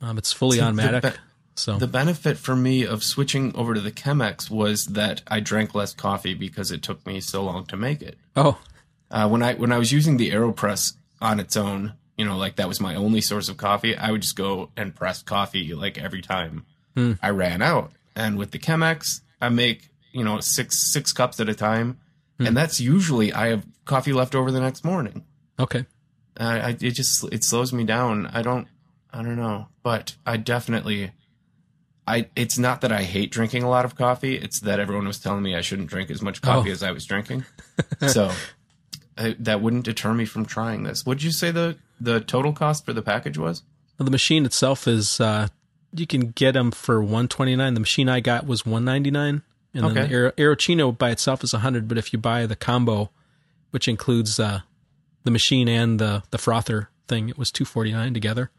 [0.00, 1.18] Um, it's fully the automatic.
[1.54, 5.74] So The benefit for me of switching over to the Chemex was that I drank
[5.74, 8.18] less coffee because it took me so long to make it.
[8.36, 8.58] oh,
[9.10, 12.56] Uh, when I when I was using the AeroPress on its own, you know, like
[12.56, 15.96] that was my only source of coffee, I would just go and press coffee like
[15.98, 16.64] every time
[16.96, 17.12] Hmm.
[17.22, 17.90] I ran out.
[18.16, 21.98] And with the Chemex, I make you know six six cups at a time,
[22.38, 22.46] Hmm.
[22.46, 25.24] and that's usually I have coffee left over the next morning.
[25.58, 25.86] okay.
[26.36, 28.26] I, I it just it slows me down.
[28.26, 28.66] I don't
[29.12, 31.12] I don't know, but I definitely.
[32.06, 34.36] I, it's not that I hate drinking a lot of coffee.
[34.36, 36.72] It's that everyone was telling me I shouldn't drink as much coffee Oh.
[36.72, 37.44] as I was drinking.
[38.06, 38.30] so
[39.16, 41.06] I, that wouldn't deter me from trying this.
[41.06, 43.62] What did you say the the total cost for the package was?
[43.98, 45.48] Well, the machine itself is uh,
[45.94, 47.74] you can get them for 129.
[47.74, 49.42] The machine I got was 199,
[49.72, 51.86] and then the Aero, Aeroccino by itself is 100.
[51.88, 53.10] But if you buy the combo,
[53.70, 54.60] which includes uh,
[55.22, 57.28] the machine and the the frother, thing.
[57.28, 58.50] It was two forty nine together,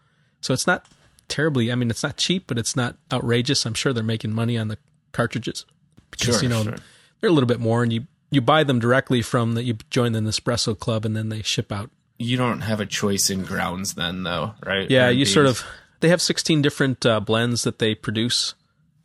[0.41, 0.85] so it's not
[1.27, 1.71] terribly.
[1.71, 3.65] I mean, it's not cheap, but it's not outrageous.
[3.65, 4.77] I'm sure they're making money on the
[5.11, 5.65] cartridges
[6.11, 6.75] because Sure, you know sure.
[7.21, 9.63] they're a little bit more, and you you buy them directly from that.
[9.63, 11.89] You join the Nespresso club, and then they ship out.
[12.17, 14.89] You don't have a choice in grounds then, though, right?
[14.89, 15.63] Yeah, you sort of.
[16.01, 18.53] They have 16 different uh, blends that they produce,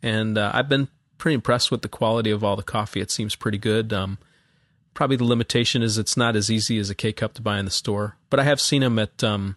[0.03, 2.99] and uh, I've been pretty impressed with the quality of all the coffee.
[3.01, 3.93] It seems pretty good.
[3.93, 4.17] Um,
[4.93, 7.65] probably the limitation is it's not as easy as a K cup to buy in
[7.65, 9.23] the store, but I have seen them at.
[9.23, 9.55] Um,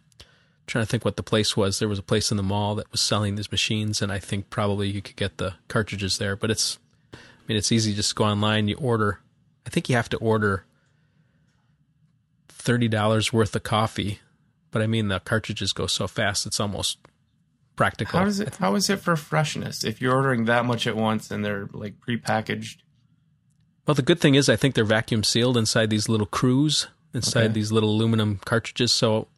[0.66, 1.78] trying to think what the place was.
[1.78, 4.50] There was a place in the mall that was selling these machines, and I think
[4.50, 6.36] probably you could get the cartridges there.
[6.36, 6.78] But it's,
[7.12, 7.16] I
[7.48, 7.94] mean, it's easy.
[7.94, 9.20] Just go online, you order.
[9.66, 10.64] I think you have to order
[12.48, 14.20] thirty dollars worth of coffee,
[14.70, 16.98] but I mean the cartridges go so fast it's almost
[17.76, 18.18] practical.
[18.20, 18.56] How is it?
[18.56, 19.84] How is it for freshness?
[19.84, 22.76] If you're ordering that much at once and they're like prepackaged,
[23.86, 27.44] Well, the good thing is I think they're vacuum sealed inside these little crews, inside
[27.44, 27.52] Okay.
[27.54, 28.92] these little aluminum cartridges.
[28.92, 29.28] So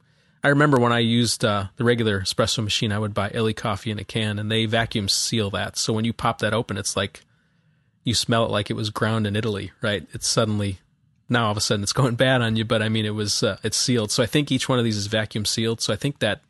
[0.43, 3.91] I remember when I used uh, the regular espresso machine, I would buy Illy coffee
[3.91, 5.77] in a can, and they vacuum seal that.
[5.77, 7.25] So when you pop that open, it's like
[8.05, 10.07] you smell it like it was ground in Italy, right?
[10.13, 10.79] It's suddenly
[11.29, 13.43] now all of a sudden it's going bad on you, but I mean it was
[13.43, 14.11] uh, it's sealed.
[14.11, 15.81] So I think each one of these is vacuum sealed.
[15.81, 16.41] So I think that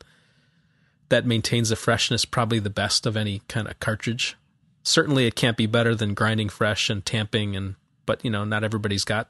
[1.09, 4.35] that maintains the freshness probably the best of any kind of cartridge.
[4.83, 7.75] Certainly it can't be better than grinding fresh and tamping and
[8.05, 9.29] but you know not everybody's got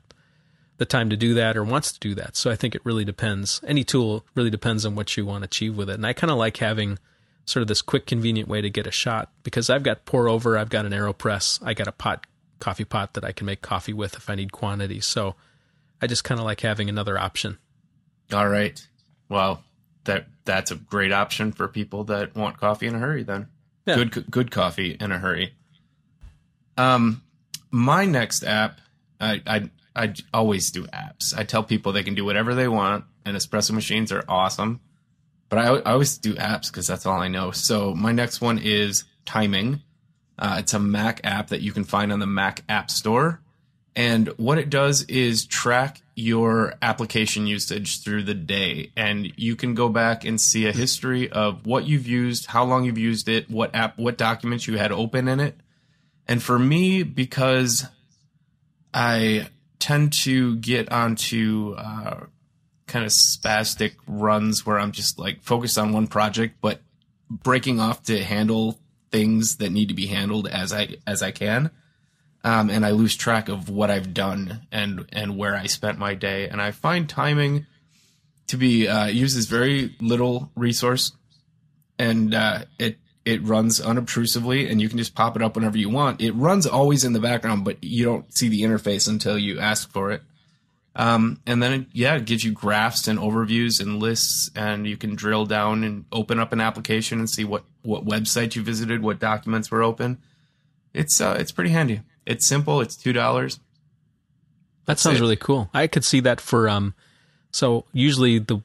[0.78, 2.36] the time to do that or wants to do that.
[2.36, 3.61] So I think it really depends.
[3.65, 5.93] Any tool really depends on what you want to achieve with it.
[5.95, 6.99] And I kind of like having
[7.45, 10.57] sort of this quick convenient way to get a shot because I've got pour over,
[10.57, 12.28] I've got an AeroPress, I got a pot
[12.59, 14.99] coffee pot that I can make coffee with if I need quantity.
[14.99, 15.36] So
[16.01, 17.57] I just kind of like having another option.
[18.34, 18.86] all right.
[19.30, 19.63] Well,
[20.03, 23.23] that that's a great option for people that want coffee in a hurry.
[23.23, 23.47] Then
[23.86, 23.95] Yeah.
[23.95, 25.53] good good coffee in a hurry.
[26.78, 27.23] Um,
[27.71, 28.80] my next app,
[29.19, 31.38] I I I always do apps.
[31.38, 34.80] I tell people they can do whatever they want, and espresso machines are awesome.
[35.50, 37.52] But I, I always do apps because that's all I know.
[37.52, 39.82] So my next one is Timing.
[40.39, 43.41] Uh, it's a Mac app that you can find on the Mac App Store.
[43.95, 48.91] And what it does is track your application usage through the day.
[48.95, 52.86] And you can go back and see a history of what you've used, how long
[52.86, 55.56] you've used it, what app, what documents you had open in it.
[56.28, 57.86] And for me, because
[58.93, 59.48] I
[59.80, 62.25] tend to get onto uh,
[62.88, 66.82] kind of spastic runs where I'm just like focused on one project, but
[67.30, 68.80] breaking off to handle
[69.11, 71.71] things that need to be handled as I as I can.
[72.43, 76.13] Um, and I lose track of what I've done and and where I spent my
[76.13, 76.47] day.
[76.47, 77.65] And I find timing
[78.47, 81.11] to be uh, uses very little resource,
[81.99, 82.97] and uh, it
[83.28, 86.21] it runs unobtrusively, and you can just pop it up whenever you want.
[86.21, 89.91] It runs always in the background, but you don't see the interface until you ask
[89.91, 90.23] for it.
[90.95, 94.95] Um, and then, it, yeah, it gives you graphs and overviews and lists, and you
[94.95, 99.03] can drill down and open up an application and see what, what website you visited,
[99.03, 100.19] what documents were open.
[100.93, 102.01] It's uh, it's pretty handy.
[102.25, 102.80] It's simple.
[102.80, 103.59] It's two dollars.
[104.86, 105.21] That sounds it.
[105.21, 105.69] really cool.
[105.73, 106.95] I could see that for um
[107.51, 108.63] so usually the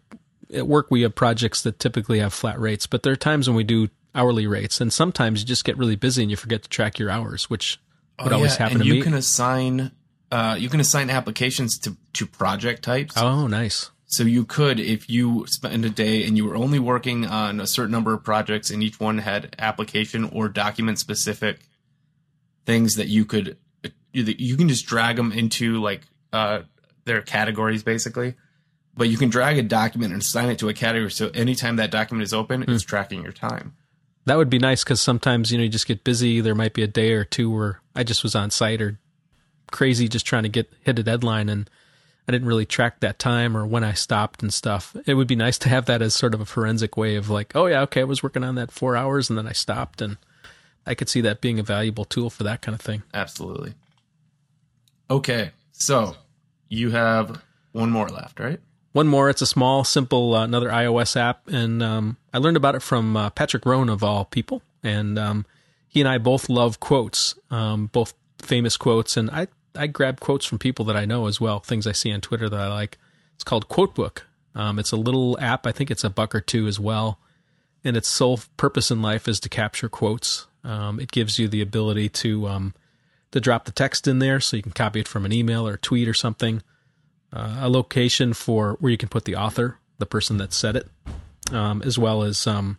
[0.54, 3.56] at work we have projects that typically have flat rates, but there are times when
[3.56, 6.68] we do hourly rates and sometimes you just get really busy and you forget to
[6.68, 7.80] track your hours, which
[8.22, 9.02] would always happen Oh, and to you me.
[9.02, 9.92] can assign
[10.30, 13.14] uh, you can assign applications to to project types.
[13.16, 13.90] oh, nice.
[14.06, 17.66] So you could, if you spend a day and you were only working on a
[17.66, 21.60] certain number of projects, and each one had application or document specific
[22.66, 23.56] things that you could,
[24.12, 26.02] you you can just drag them into like
[26.32, 26.60] uh,
[27.06, 28.34] their categories basically.
[28.94, 31.10] But you can drag a document and assign it to a category.
[31.10, 33.74] So anytime that document is open, it's tracking your time.
[34.25, 36.41] That would be nice because sometimes you know you just get busy.
[36.41, 38.99] There might be a day or two where I just was on site or
[39.70, 41.68] crazy, just trying to get hit a deadline, and
[42.29, 44.97] I didn't really track that time or when I stopped and stuff.
[45.07, 47.57] It would be nice to have that as sort of a forensic way of like,
[47.57, 50.18] oh yeah, okay, I was working on that four hours and then I stopped, and
[50.87, 53.03] I could see that being a valuable tool for that kind of thing.
[53.12, 53.75] Absolutely.
[55.11, 56.16] Okay, so
[56.68, 57.43] you have
[57.73, 58.61] one more left, right?
[58.93, 62.74] One more, it's a small, simple, uh, another iOS app, and um, I learned about
[62.74, 65.47] it from uh, Patrick Rhone of all people, and um,
[65.88, 70.45] he and I both love quotes, um, both famous quotes, and I I grab quotes
[70.45, 72.99] from people that I know as well, things I see on Twitter that I like.
[73.34, 74.26] It's called Quotebook.
[74.55, 75.66] Um, it's a little app.
[75.66, 77.18] I think it's a buck or two as well,
[77.82, 80.47] and its sole purpose in life is to capture quotes.
[80.64, 82.74] Um, it gives you the ability to um,
[83.30, 85.78] to drop the text in there, so you can copy it from an email or
[85.78, 86.62] tweet or something
[87.33, 90.89] uh, a location for where you can put the author, the person that said it,
[91.53, 92.78] um, as well as um,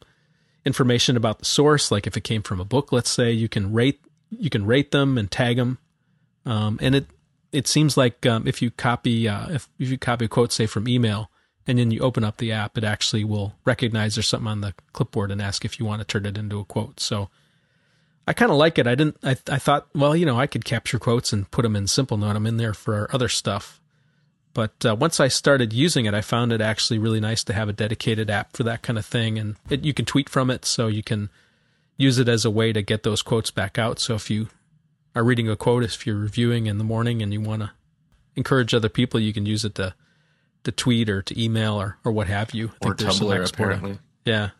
[0.66, 1.91] information about the source.
[1.91, 3.99] Like if it came from a book, let's say, you can rate
[4.30, 5.78] you can rate them and tag them.
[6.45, 7.08] Um, and it
[7.51, 10.66] it seems like um, if you copy uh, if if you copy a quote say
[10.66, 11.30] from email,
[11.68, 14.74] and then you open up the app, it actually will recognize there's something on the
[14.91, 16.99] clipboard and ask if you want to turn it into a quote.
[16.99, 17.30] So
[18.28, 18.88] I kind of like it.
[18.88, 19.18] I didn't.
[19.24, 22.36] I I thought, well, you know, I could capture quotes and put them in Simplenote.
[22.36, 23.80] I'm in there for other stuff.
[24.54, 27.70] But uh, once I started using it, I found it actually really nice to have
[27.70, 30.64] a dedicated app for that kind of thing, and it, you can tweet from it,
[30.64, 31.30] so you can
[31.97, 33.99] use it as a way to get those quotes back out.
[33.99, 34.49] So if you
[35.16, 37.72] are reading a quote, if you're reviewing in the morning and you want to
[38.36, 39.95] encourage other people, you can use it to
[40.64, 42.72] to tweet or to email or or what have you.
[42.84, 43.99] I or Tumblr, apparently.
[44.26, 44.51] Yeah,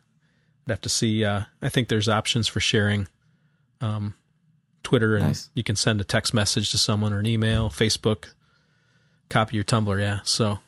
[0.66, 1.24] I'd have to see.
[1.24, 3.08] Uh, I think there's options for sharing
[3.80, 4.16] um,
[4.84, 5.50] Twitter, and nice.
[5.54, 8.34] you can send a text message to someone or an email, Facebook,
[9.30, 10.00] copy your Tumblr.
[10.00, 10.60] Yeah, so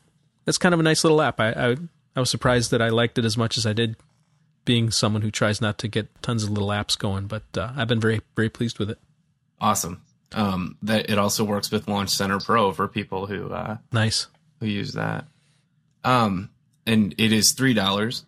[0.45, 1.39] that's kind of a nice little app.
[1.39, 1.77] I, I
[2.15, 3.95] I was surprised that I liked it as much as I did,
[4.63, 7.27] being someone who tries not to get tons of little apps going.
[7.27, 8.99] But uh, I've been very very pleased with it.
[9.59, 10.01] Awesome.
[10.33, 14.27] Um, that it also works with Launch Center Pro for people who uh, nice
[14.59, 15.25] who use that.
[16.03, 16.49] Um,
[16.85, 18.25] and it is three dollars.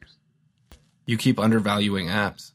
[1.05, 2.51] You keep undervaluing apps.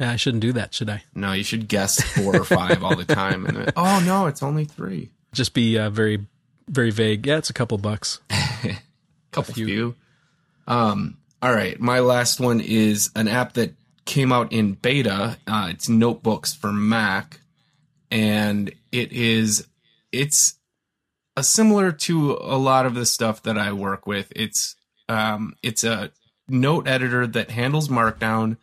[0.00, 1.04] Yeah, I shouldn't do that, should I?
[1.14, 3.46] No, you should guess four or five all the time.
[3.46, 5.10] And oh no, it's only three.
[5.32, 6.26] Just be uh, very,
[6.72, 7.26] very vague.
[7.26, 8.18] Yeah, it's a couple bucks.
[9.30, 9.66] couple few.
[9.66, 9.94] few.
[10.66, 11.18] Um.
[11.40, 15.38] All right, my last one is an app that came out in beta.
[15.46, 17.40] Uh, it's Notebooks for Mac,
[18.10, 19.66] and it is
[20.12, 20.54] it's
[21.36, 24.32] a similar to a lot of the stuff that I work with.
[24.36, 24.76] It's
[25.08, 26.10] um, it's a
[26.48, 28.56] note editor that handles Markdown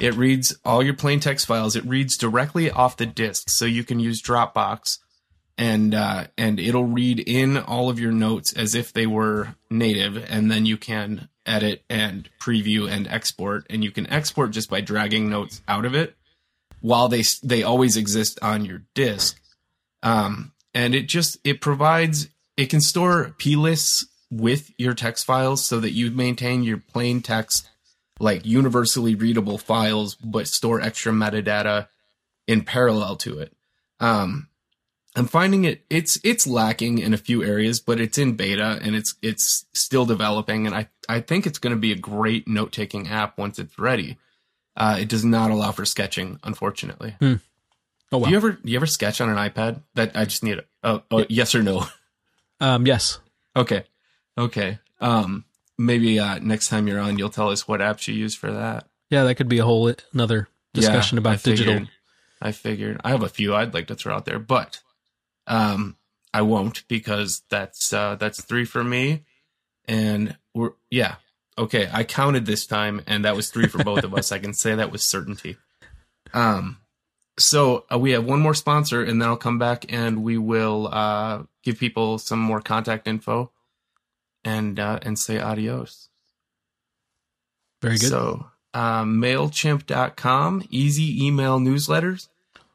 [0.00, 1.76] it reads all your plain text files.
[1.76, 4.98] It reads directly off the disk, so you can use Dropbox,
[5.58, 10.16] and uh, and it'll read in all of your notes as if they were native,
[10.16, 14.80] and then you can edit and preview and export, and you can export just by
[14.80, 16.16] dragging notes out of it,
[16.80, 19.40] while they they always exist on your disk.
[20.02, 25.80] Um, and it just it provides it can store plists with your text files so
[25.80, 27.68] that you maintain your plain text
[28.20, 31.88] like universally readable files, but store extra metadata
[32.46, 33.56] in parallel to it.
[33.98, 34.48] Um,
[35.16, 38.94] I'm finding it it's it's lacking in a few areas, but it's in beta and
[38.94, 42.72] it's it's still developing, and I I think it's going to be a great note
[42.72, 44.18] taking app once it's ready.
[44.76, 47.16] Uh, it does not allow for sketching, unfortunately.
[47.18, 47.34] Hmm.
[48.12, 48.24] Oh wow.
[48.24, 49.82] Do you ever do you ever sketch on an iPad?
[49.94, 51.86] That I just need a, a, a yes or no.
[52.62, 53.18] Um, yes.
[53.56, 53.84] Okay.
[54.36, 54.78] Okay.
[55.00, 55.46] Um,
[55.78, 58.86] maybe uh, next time you're on, you'll tell us what apps you use for that.
[59.08, 61.72] Yeah, that could be a whole another discussion yeah, about I digital.
[61.72, 61.90] Figured,
[62.42, 64.80] I figured I have a few I'd like to throw out there, but
[65.50, 65.96] um,
[66.32, 69.24] I won't because that's uh, that's three for me,
[69.86, 71.16] and we're yeah
[71.58, 71.90] okay.
[71.92, 74.32] I counted this time, and that was three for both of us.
[74.32, 75.56] I can say that with certainty.
[76.32, 76.78] Um,
[77.36, 80.88] so uh, we have one more sponsor, and then I'll come back and we will
[80.92, 83.50] uh, give people some more contact info
[84.44, 86.08] and uh, and say adios.
[87.82, 88.10] Very good.
[88.10, 92.28] So, um, MailChimp.com, easy email newsletters.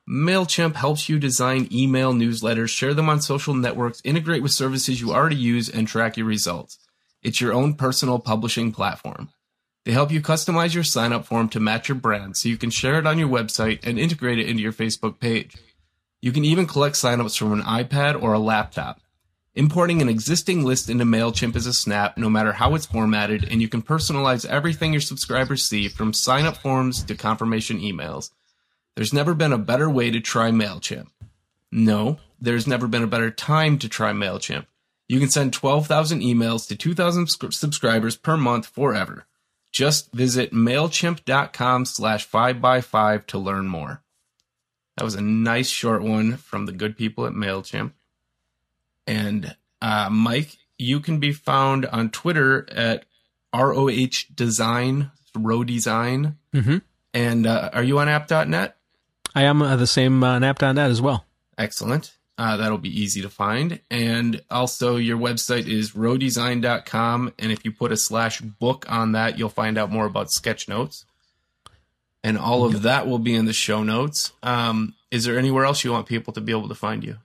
[0.08, 5.12] MailChimp helps you design email newsletters, share them on social networks, integrate with services you
[5.12, 6.78] already use, and track your results.
[7.24, 9.30] It's your own personal publishing platform.
[9.84, 12.70] They help you customize your sign up form to match your brand so you can
[12.70, 15.56] share it on your website and integrate it into your Facebook page.
[16.22, 19.02] You can even collect signups from an iPad or a laptop.
[19.56, 23.60] Importing an existing list into MailChimp is a snap, no matter how it's formatted, and
[23.60, 28.30] you can personalize everything your subscribers see from sign up forms to confirmation emails.
[28.96, 31.08] There's never been a better way to try MailChimp.
[31.72, 34.66] No, there's never been a better time to try MailChimp.
[35.08, 39.26] You can send 12,000 emails to 2,000 subscribers per month forever.
[39.72, 44.02] Just visit MailChimp.com slash 5by5 to learn more.
[44.96, 47.92] That was a nice short one from the good people at MailChimp.
[49.06, 53.06] And uh, Mike, you can be found on Twitter at
[53.54, 56.38] ROH Design, Row Design.
[56.54, 56.78] Mm-hmm.
[57.14, 58.78] And uh, are you on app.net?
[59.36, 61.26] I am uh, the same on app.net as well.
[61.58, 62.14] Excellent.
[62.38, 63.80] Uh, that'll be easy to find.
[63.90, 67.34] And also, your website is rohdesign.com.
[67.40, 70.68] And if you put a slash book on that, you'll find out more about sketch
[70.68, 71.06] notes.
[72.24, 74.34] And all of that will be in the show notes.
[74.42, 77.18] Um, is there anywhere else you want people to be able to find you?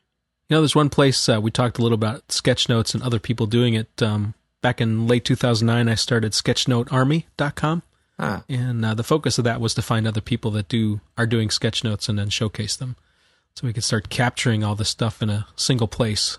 [0.48, 3.18] You know, there's one place uh, we talked a little about sketch notes and other
[3.18, 4.02] people doing it.
[4.02, 7.82] Um, back in late 2009, I started sketchnotearmy.com.
[8.20, 8.44] Ah.
[8.51, 11.48] And uh, the focus of that was to find other people that do are doing
[11.48, 12.97] sketch notes and then showcase them.
[13.55, 16.38] So we could start capturing all this stuff in a single place.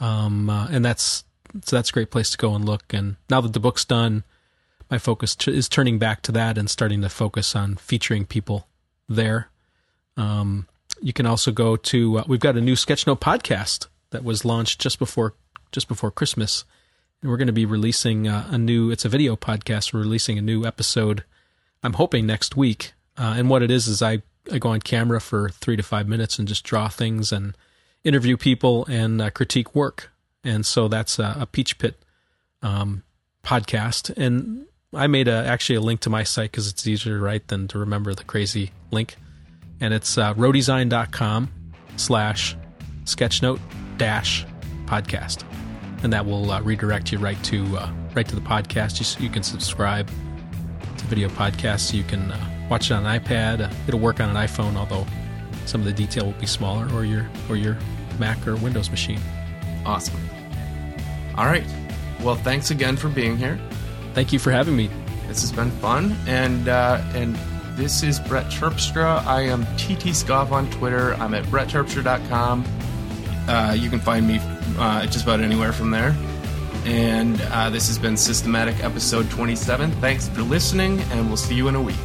[0.00, 1.24] Um, uh, and that's
[1.62, 2.92] so that's a great place to go and look.
[2.92, 4.24] And now that the book's done,
[4.90, 8.68] my focus t- is turning back to that and starting to focus on featuring people
[9.08, 9.48] there.
[10.16, 10.68] Um,
[11.00, 14.80] you can also go to uh, we've got a new sketchnote podcast that was launched
[14.80, 15.34] just before
[15.72, 16.64] just before christmas
[17.30, 18.90] we're going to be releasing uh, a new.
[18.90, 19.92] It's a video podcast.
[19.92, 21.24] We're releasing a new episode.
[21.82, 22.92] I'm hoping next week.
[23.16, 24.22] Uh, and what it is is I
[24.52, 27.56] I go on camera for three to five minutes and just draw things and
[28.02, 30.12] interview people and uh, critique work.
[30.42, 31.94] And so that's a, a Peachpit
[32.62, 33.02] um,
[33.42, 34.14] podcast.
[34.16, 37.48] And I made a, actually a link to my site because it's easier to write
[37.48, 39.16] than to remember the crazy link.
[39.80, 41.50] And it's uh, rohdesign.com
[41.96, 42.56] slash
[43.04, 43.60] sketchnote
[43.96, 44.44] dash
[44.86, 45.44] podcast.
[46.04, 49.18] And that will uh, redirect you right to uh, right to the podcast.
[49.18, 50.08] You, you can subscribe
[50.98, 51.92] to video podcasts.
[51.92, 53.62] You can uh, watch it on an iPad.
[53.62, 55.06] Uh, it'll work on an iPhone, although
[55.64, 57.76] some of the detail will be smaller, or your or your
[58.18, 59.20] Mac or Windows machine.
[59.84, 60.20] Awesome.
[61.36, 61.64] All right.
[62.22, 63.58] Well, thanks again for being here.
[64.12, 64.90] Thank you for having me.
[65.26, 67.34] This has been fun, and uh, and
[67.76, 69.24] this is Brett Terpstra.
[69.26, 71.14] I am ttscoff on Twitter.
[71.14, 72.64] I'm at brettterpstra.com.
[73.48, 74.40] Uh, you can find me
[74.78, 76.14] uh, just about anywhere from there.
[76.84, 79.90] And uh, this has been Systematic Episode 27.
[79.92, 81.96] Thanks for listening, and we'll see you in a week.